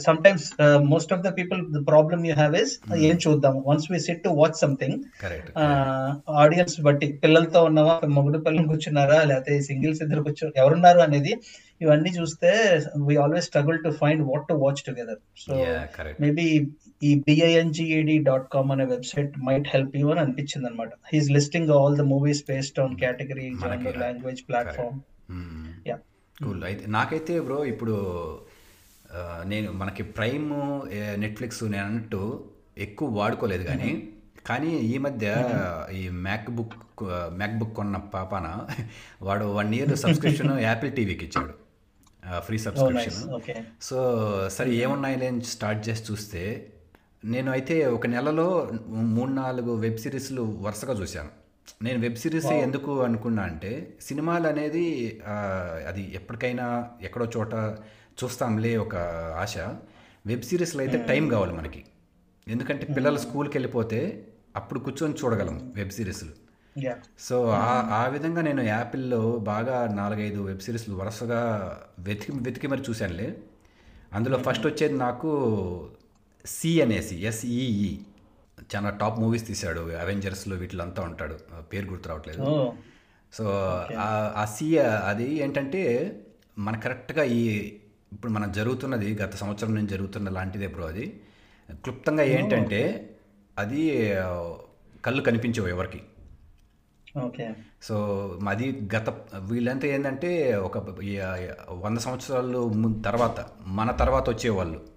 [0.24, 0.46] sometimes
[0.92, 2.72] most of the people the problem you have is
[3.08, 4.98] ఏం చూద్దాం once we sit to watch something
[6.42, 7.94] audience బట్టి పిల్లలతో ఉన్నావా?
[8.16, 9.18] మొగుడు పిల్లలు కూర్చున్నారా?
[9.24, 11.34] లేకపోతే సింగిల్స్ ఇద్దరు కూర్చో ఎవరున్నారు అనేది
[11.80, 12.50] ఇవన్నీ చూస్తే
[13.06, 15.54] we always struggle to find what to watch together so
[16.22, 16.46] maybe
[17.02, 21.96] ఈ B I N G A D dot com అనే వెబ్సైట్ మైట్ హెల్ప్ యూ అని అనిపించింది అనమాట he's listing all
[21.96, 23.48] the movies based on category
[24.04, 24.98] language platform
[26.38, 26.62] cool.
[26.68, 27.96] అయితే నాకైతే bro ఇప్పుడు
[29.52, 30.48] నేను మనకి ప్రైమ్
[31.24, 32.22] నెట్ఫ్లిక్స్ నేను అన్నట్టు
[32.86, 33.90] ఎక్కువ వాడుకోలేదు కానీ
[34.48, 35.26] కానీ ఈ మధ్య
[35.98, 36.74] ఈ మ్యాక్ బుక్
[37.40, 38.46] మ్యాక్ బుక్ కొన్న పాపాన
[39.28, 41.54] వాడు వన్ ఇయర్ సబ్స్క్రిప్షన్ యాపిల్ టీవీకి ఇచ్చాడు.
[42.46, 43.18] ఫ్రీ ఓ సబ్స్క్రిప్షన్.
[43.88, 43.96] సో
[44.56, 46.42] సరే ఏమున్నాయిలే స్టార్ట్ చేసి చూస్తే
[47.32, 48.48] నేను అయితే ఒక నెలలో
[49.16, 51.32] మూడు నాలుగు వెబ్ సిరీస్లు వరుసగా చూశాను.
[51.82, 54.84] నేను వెబ్ సిరీస్ ఎందుకు అనుకున్నా అంటే సినిమాలు అనేది
[55.88, 56.66] అది ఎప్పటికైనా
[57.02, 57.54] ఎక్కడో చోట
[58.20, 58.94] చూస్తాంలే ఒక
[59.42, 59.58] ఆశ.
[60.26, 61.84] వెబ్ సిరీస్లో అయితే టైం కావాలి మనకి.
[62.48, 64.00] ఎందుకంటే పిల్లలు స్కూల్కి వెళ్ళిపోతే
[64.56, 66.32] అప్పుడు కూర్చొని చూడగలం వెబ్ సిరీస్లు.
[67.18, 71.42] సో ఆ ఆ విధంగా నేను యాపిల్లో బాగా నాలుగైదు వెబ్ సిరీస్లు వరుసగా
[71.98, 73.28] వెతికి వెతికి మరి చూశానులే.
[74.12, 75.30] అందులో ఫస్ట్ వచ్చేది నాకు
[76.46, 77.98] సి అనేసి ఎస్ఈఈ
[78.76, 79.80] చాలా టాప్ మూవీస్ తీశాడు.
[79.80, 82.42] అవెంజర్స్లో వీటిలో అంతా ఉంటాడు పేరు గుర్తు రావట్లేదు.
[83.32, 83.44] సో
[83.98, 86.16] ఆ- సి అది ఏంటంటే
[86.58, 87.72] మన కరెక్ట్గా ఈ
[88.12, 91.20] ఇప్పుడు మనం జరుగుతున్నది గత సంవత్సరం నుంచి జరుగుతున్న లాంటిదే బ్రో అది.
[91.74, 93.10] క్లుప్తంగా ఏంటంటే
[93.58, 94.12] అది
[95.04, 96.00] కళ్ళు కనిపించవు ఎవరికి.
[97.24, 97.50] ఓకే.
[97.82, 100.78] సో మాది గత వీళ్ళంతా ఏంటంటే ఒక
[101.70, 104.93] వంద సంవత్సరాలు తర్వాత మన తర్వాత వచ్చేవాళ్ళు.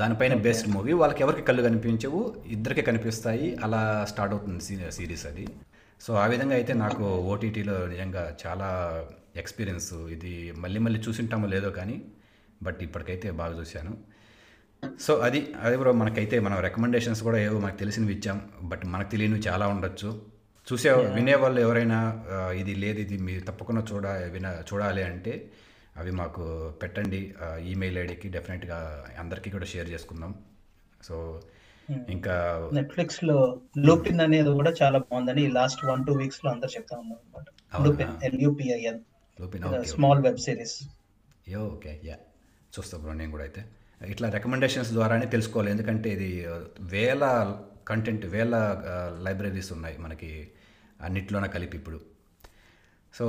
[0.00, 0.92] దానిపైన బెస్ట్ మూవీ.
[0.92, 3.48] వాళ్ళకి ఎవరికి కళ్ళు కనిపించవు ఇద్దరికి కనిపిస్తాయి.
[3.64, 5.46] అలా స్టార్ట్ అవుతుంది సిరీస్ అది.
[6.00, 8.68] సో ఆ విధంగా అయితే నాకు ఓటీటీలో నిజంగా చాలా
[9.36, 9.92] ఎక్స్పీరియన్స్.
[9.92, 12.02] ఇది మళ్ళీ మళ్ళీ చూసింటామో లేదో కానీ
[12.62, 13.92] బట్ ఇప్పటికైతే బాగా చూశాను.
[15.00, 18.40] సో అది అదే బ్రో మనకైతే మనం రికమెండేషన్స్ కూడా ఏవో మనకు తెలిసినవి ఇచ్చాం.
[18.62, 20.10] బట్ మనకు తెలియనివి చాలా ఉండొచ్చు.
[20.72, 21.98] చూసే వినేవాళ్ళు ఎవరైనా
[22.52, 25.50] ఇది లేదు ఇది మీరు తప్పకుండా చూడ విన చూడాలి అంటే
[26.00, 26.44] అవి మాకు
[26.80, 27.20] పెట్టండి.
[27.72, 28.78] ఈమెయిల్ ఐడికి డెఫినెట్గా
[29.22, 30.32] అందరికీ కూడా షేర్ చేసుకుందాం.
[31.06, 31.16] సో
[32.14, 32.34] ఇంకా
[32.78, 33.36] నెట్ఫ్లిక్స్లో
[33.88, 37.84] లూపిన్ అనేది కూడా చాలా బాగుందని లాస్ట్ వన్ టూ వీక్స్లో అందరు చెప్తా ఉన్నారు అనమాట అవునా?
[37.86, 39.00] Lupin L U P I N
[39.38, 40.76] Lupin okay small web series
[41.54, 42.16] yo okay yeah
[42.76, 43.62] చూస్తా బ్రో నేను కూడా అయితే.
[44.14, 45.70] ఇట్లా రికమెండేషన్స్ ద్వారానే తెలుసుకోవాలి.
[45.74, 46.30] ఎందుకంటే ఇది
[46.94, 47.24] వేల
[47.90, 48.54] కంటెంట్ వేల
[49.26, 50.30] లైబ్రరీస్ ఉన్నాయి మనకి
[51.06, 51.98] అన్నిట్లోనే కలిపి ఇప్పుడు.
[53.14, 53.26] సో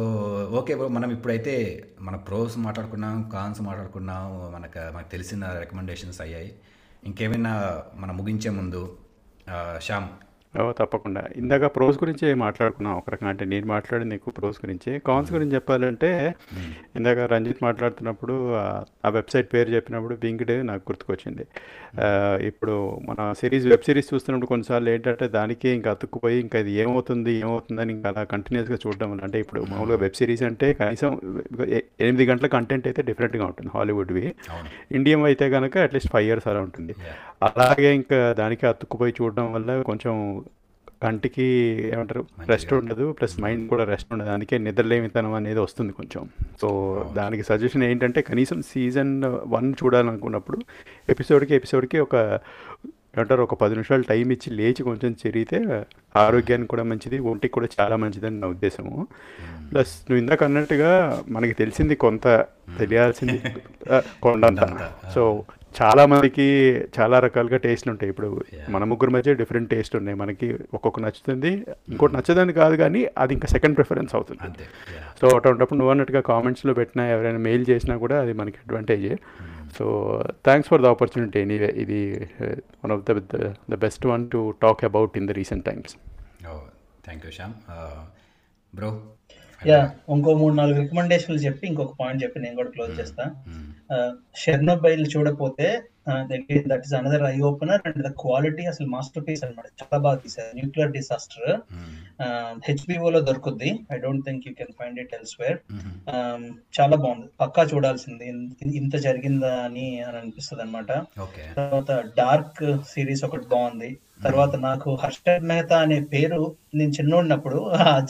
[0.51, 1.53] ఓకే బ్రో మనం ఇప్పుడైతే
[1.99, 6.55] మన ప్రోస్ మాట్లాడుకున్నాం కాన్స్ మాట్లాడుకున్నాం మనకు మనకు తెలిసిన రికమెండేషన్స్ అయ్యాయి.
[7.03, 8.97] ఇంకేమైనా మనం ముగించే ముందు
[9.81, 10.09] శ్యామ్
[10.57, 11.23] తప్పకుండా.
[11.35, 13.29] ఇందాక ప్రోస్ గురించి మాట్లాడుకున్నాం ఒక రకంగా.
[13.29, 14.99] అంటే నేను మాట్లాడింది ఎక్కువ ప్రోస్ గురించి.
[14.99, 16.35] కాన్స్ గురించి చెప్పాలంటే
[16.95, 21.41] ఇందాక రంజిత్ మాట్లాడుతున్నప్పుడు ఆ- వెబ్సైట్ పేరు చెప్పినప్పుడు బింగ్డ్ నాకు గుర్తుకొచ్చింది.
[22.47, 27.93] ఇప్పుడు మన సిరీస్ వెబ్ సిరీస్ చూస్తున్నప్పుడు కొన్నిసార్లు ఏంటంటే దానికి ఇంకా అతుక్కుపోయి ఇంకా ఇది ఏమవుతుంది ఏమవుతుందని
[27.93, 29.21] ఇంకా అలా కంటిన్యూస్గా చూడడం వల్ల.
[29.23, 31.41] అంటే ఇప్పుడు మామూలుగా వెబ్ సిరీస్ అంటే కనీసం
[31.99, 34.35] ఎనిమిది గంటల కంటెంట్ అయితే డిఫరెంట్గా ఉంటుంది హాలీవుడ్వి
[34.91, 36.95] ఇండియన్ అయితే కనుక అట్లీస్ట్ ఫైవ్ ఇయర్స్ అలా ఉంటుంది.
[37.43, 40.45] అలాగే ఇంకా దానికి అతుక్కుపోయి చూడడం వల్ల కొంచెం
[41.03, 41.43] కంటికి
[41.93, 42.25] ఏమంటారు?
[42.47, 44.29] రెస్ట్ ఉండదు ప్లస్ మైండ్ కూడా రెస్ట్ ఉండదు.
[44.29, 46.29] అందుకే నిద్రలేమితనం అనేది వస్తుంది కొంచెం.
[46.61, 46.69] సో
[47.13, 50.59] దానికి సజెషన్ ఏంటంటే కనీసం సీజన్ వన్ చూడాలనుకున్నప్పుడు
[51.09, 52.39] ఎపిసోడ్కి ఎపిసోడ్కి ఒక
[53.17, 55.85] ఏమంటారు ఒక పది నిమిషాలు టైం ఇచ్చి లేచి కొంచెం చెరిగితే
[56.15, 59.07] ఆరోగ్యానికి కూడా మంచిది ఒంటికి కూడా చాలా మంచిదని నా ఉద్దేశము.
[59.71, 62.45] ప్లస్ నువ్వు ఇందాక అన్నట్టుగా మనకి తెలిసింది కొంత
[62.79, 63.41] తెలియాల్సింది
[63.93, 64.61] ఆ, కొండంత.
[65.15, 65.43] సో
[65.77, 66.45] చాలా మందికి
[66.97, 68.09] చాలా రకాలుగా టేస్ట్లు ఉంటాయి.
[68.13, 68.29] ఇప్పుడు
[68.73, 70.17] మన ముగ్గురు మధ్య డిఫరెంట్ టేస్ట్ ఉన్నాయి.
[70.21, 70.47] మనకి
[70.77, 71.51] ఒక్కొక్క నచ్చుతుంది
[71.91, 74.65] ఇంకోటి నచ్చదని కాదు కానీ అది ఇంకా సెకండ్ ప్రిఫరెన్స్ అవుతుంది.
[75.19, 79.13] సో అటువంటిప్పుడు నువ్వు అన్నట్టుగా కామెంట్స్లో పెట్టినా ఎవరైనా మెయిల్ చేసినా కూడా అది మనకి అడ్వాంటేజే.
[79.77, 79.85] So
[80.47, 82.01] thanks for the opportunity anyway ఇది
[82.83, 83.15] one of the
[83.73, 85.95] the best one to talk about in the recent times
[87.07, 87.53] thank you Shyam
[88.73, 88.89] bro
[89.67, 93.35] yeah ఇంకో మూడు నాలుగు రికమెండేషన్లు చెప్పి ఇంకొక పాయింట్ చెప్పి నేను కూడా క్లోజ్ చేస్తా.
[94.35, 95.81] Chernobyl చూడపోతే
[96.71, 100.51] that is another eye opener and the quality అసలు మాస్టర్ పీస్ అనమాట చాలా బాగా తీసారు
[100.59, 101.49] న్యూక్లియర్ డిసాస్టర్
[102.67, 103.69] హెచ్బిఓలో దొరుకుద్ది.
[103.93, 105.57] I don't think you can find it elsewhere
[106.77, 107.27] చాలా బాగుంది.
[107.41, 108.27] పక్కా చూడాల్సింది.
[108.81, 110.91] ఇంత జరిగిందా అని అని అనిపిస్తుంది అనమాట
[111.59, 113.91] తర్వాత డార్క్ సిరీస్ ఒకటి బాగుంది.
[114.25, 116.39] తర్వాత నాకు హర్షద్ మెహతా అనే పేరు
[116.77, 117.59] నేను చిన్నోడినప్పుడు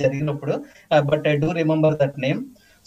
[0.02, 0.54] జరిగినప్పుడు
[1.10, 2.40] but I do remember that name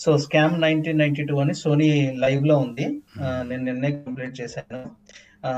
[0.05, 1.89] so scam nineteen ninety two అని సోనీ
[2.19, 2.87] లైవ్లో ఉంది.
[3.21, 4.81] నేను నిన్నే కంప్లీట్ చేశాను.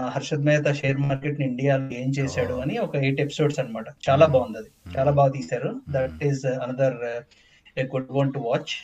[0.09, 3.84] హర్షద్ మెహతా షేర్ మార్కెట్ని ఇండియాలో ఏం చేశాడు అని ఒక ఎయిట్ ఎపిసోడ్స్ అన్నమాట.
[4.11, 4.99] చాలా బాగుంది అది.
[4.99, 5.70] చాలా బాగా తీశారు.
[5.90, 6.97] That is another
[7.80, 8.74] good one to watch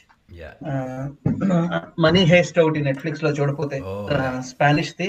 [2.00, 3.78] money heist ఒకటి నెట్ఫ్లిక్స్లో చూడపోతే.
[4.48, 5.08] స్పానిష్ ది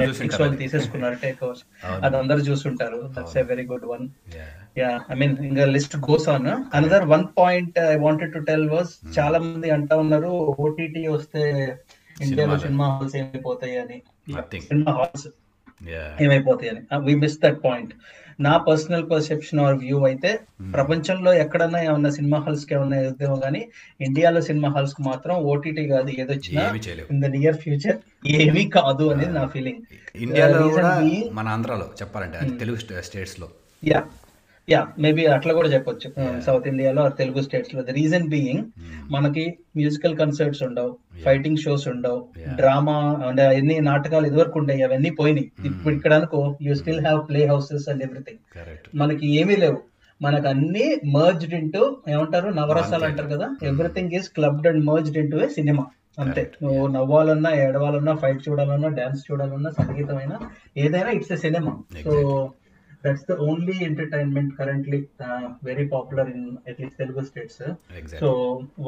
[0.00, 0.56] నెట్ఫ్లిక్స్ వాళ్ళు.
[0.56, 1.62] తీసేసుకున్నారు టేక్ ఓవర్స్.
[2.04, 3.00] అది అందరూ చూసుంటారు.
[3.18, 4.08] That's a very good one
[4.78, 8.92] yeah I mean ఇంకా list goes on another one point I wanted to tell was
[9.18, 10.30] చాలా మంది అంటా ఉన్నారు
[10.66, 11.42] ఓటీటీ వస్తే
[12.20, 12.58] ఇండియాలో.
[12.58, 13.98] సినిమా హాల్స్ ఏమైపోతాయి అని.
[14.60, 15.28] సినిమా హాల్స్
[16.22, 16.82] ఏమైపోతాయి అని.
[17.06, 17.92] వి మిస్ దట్ పాయింట్
[18.38, 20.30] నా పర్సనల్ పర్సెప్షన్ ఆర్ వ్యూ అయితే
[20.76, 23.62] ప్రపంచంలో ఎక్కడన్నా ఏమన్నా సినిమా హాల్స్కి ఏమన్నా ఏదేమో కానీ
[24.06, 26.64] ఇండియాలో సినిమా హాల్స్కి మాత్రం ఓటీటీ కాదు ఏదొచ్చినా.
[27.12, 27.98] ఇన్ ద నియర్ ఫ్యూచర్
[28.44, 29.82] ఏమీ కాదు అనేది నా ఫీలింగ్
[30.26, 30.62] ఇండియాలో
[31.40, 32.78] మన ఆంధ్రాలో చెప్పాలంటే అది తెలుగు
[33.08, 33.48] స్టేట్స్లో.
[33.82, 34.00] యా
[34.68, 36.08] యా మేబీ అట్లా కూడా చెప్పొచ్చు.
[36.46, 37.82] సౌత్ ఇండియాలో తెలుగు స్టేట్స్లో.
[37.82, 38.64] ద రీజన్ బీయింగ్
[39.10, 39.44] మనకి
[39.76, 40.90] మ్యూజికల్ కన్సర్ట్స్ ఉండవు
[41.24, 42.18] ఫైటింగ్ షోస్ ఉండవు.
[42.56, 42.96] డ్రామా
[43.28, 45.46] అంటే ఎన్ని నాటకాలు ఇదివరకు ఉండేవి అవన్నీ పోయినాయి.
[45.66, 48.40] ఇప్పుడు ఇక్కడ అనుకో you still have playhouses and everything
[48.94, 49.78] మనకి ఏమీ లేవు.
[50.20, 53.48] మనకు అన్ని మర్జ్డ్ ఇంటూ ఏమంటారు నవరసాలు అంటారు కదా?
[53.62, 55.84] Everything is clubbed and merged into a cinema
[56.18, 56.42] అంతే.
[56.62, 60.36] నువ్వు నవ్వాలన్నా ఏడవాలన్నా ఫైట్ చూడాలన్నా డాన్స్ చూడాలన్నా సంగీతమైనా
[60.76, 61.72] ఏదైనా it's a cinema
[62.04, 62.12] so
[63.04, 64.98] the only entertainment currently
[65.68, 67.66] very popular in at least Telugu states so
[68.00, 68.24] exact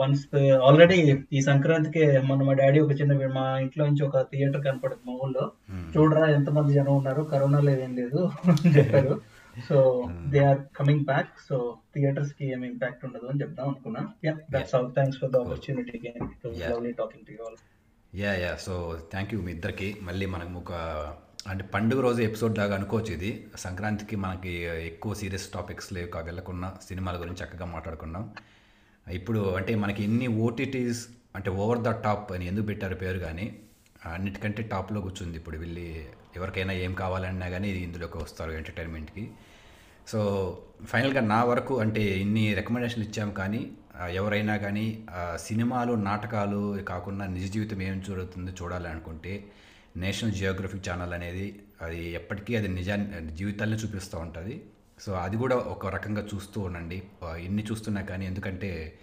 [0.00, 0.24] once
[0.68, 0.98] already
[1.36, 5.44] ఈ సంక్రాంతికి మన మా డాడీ ఒక చిన్న మా ఇంట్లో నుంచి ఒక థియేటర్ కనపడదు మా ఊళ్ళో.
[5.94, 7.22] చూడరా ఎంత మంది జనం ఉన్నారు?
[7.32, 8.20] కరోనా లేదేం లేదు
[8.52, 9.14] అని చెప్పారు.
[9.68, 9.76] So
[10.32, 11.56] they are coming back so
[11.94, 14.02] థియేటర్స్కి ఏం ఇంపాక్ట్ ఉండదు అని చెప్దాం అనుకున్నా.
[14.26, 15.96] Yeah that's all thanks for the opportunity
[16.60, 16.70] Yeah.
[16.72, 17.58] Lovely talking to you all
[18.12, 18.74] yeah yeah so
[19.12, 19.88] thank you మీ ఇద్దరికి.
[20.08, 20.72] మళ్ళీ మనకు ఒక
[21.48, 23.46] అంటే పండుగ రోజు ఎపిసోడ్ లాగా అనుకోవచ్చు ఇది.
[23.56, 28.30] సంక్రాంతికి మనకి ఎక్కువ సీరియస్ టాపిక్స్ లేక వెళ్ళకుండా సినిమాల గురించి చక్కగా మాట్లాడుకున్నాం.
[29.06, 33.56] ఇప్పుడు అంటే మనకి ఎన్ని ఓటీటీస్ అంటే ఓవర్ ద టాప్ అని ఎందుకు పెట్టారు పేరు కానీ
[34.06, 39.30] అన్నిటికంటే టాప్లో కూర్చుంది ఇప్పుడు వెళ్ళి ఎవరికైనా ఏం కావాలన్నా కానీ ఇది ఇందులోకి వస్తారు ఎంటర్టైన్మెంట్కి.
[40.08, 40.20] సో
[40.84, 43.70] ఫైనల్గా నా వరకు అంటే ఇన్ని రికమెండేషన్లు ఇచ్చాము కానీ
[44.10, 49.44] ఎవరైనా కానీ సినిమాలు నాటకాలు కాకుండా నిజ జీవితం ఏం జరుగుతుందో చూడాలి అనుకుంటే
[49.96, 54.64] నేషనల్ జియోగ్రఫిక్ ఛానల్ అనేది అది ఎప్పటికీ అది నిజాన్ని జీవితాన్ని చూపిస్తూ ఉంటుంది.
[55.00, 57.02] సో అది కూడా ఒక రకంగా చూస్తూ ఉండండి.
[57.38, 58.98] ఎన్ని చూస్తున్నా కానీ ఎందుకంటే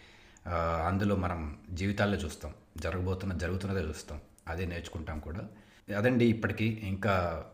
[0.85, 2.53] అందులో మనం జీవితాల్లో చూస్తాం.
[2.77, 4.21] జరగబోతున్న జరుగుతున్నదే చూస్తాం.
[4.47, 5.47] అదే నేర్చుకుంటాం కూడా.
[5.97, 6.65] అదండి ఇప్పటికీ.
[6.65, 7.45] ఇంకా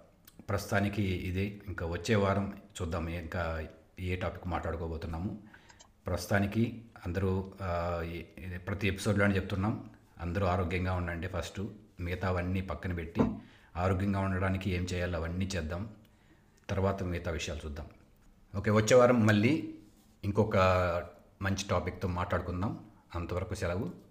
[0.49, 1.59] ప్రస్తుతానికి ఇదే.
[1.67, 3.07] ఇంకా వచ్చే వారం చూద్దాం.
[3.09, 3.67] ఇంకా
[3.99, 5.37] ఏ టాపిక్ మాట్లాడుకోబోతున్నాము.
[6.07, 7.51] ప్రస్తుతానికి అందరూ
[8.67, 9.89] ప్రతి ఎపిసోడ్లోనే చెప్తున్నాం.
[10.21, 11.61] అందరూ ఆరోగ్యంగా ఉండండి ఫస్ట్.
[11.99, 13.21] మిగతావన్నీ పక్కన పెట్టి
[13.77, 15.89] ఆరోగ్యంగా ఉండడానికి ఏం చేయాలో అవన్నీ చేద్దాం.
[16.69, 17.85] తర్వాత మిగతా విషయాలు చూద్దాం.
[18.55, 19.75] ఓకే వచ్చే వారం మళ్ళీ
[20.23, 20.57] ఇంకొక
[21.41, 22.85] మంచి టాపిక్తో మాట్లాడుకుందాం.
[23.15, 24.02] అంతవరకు సెలవు.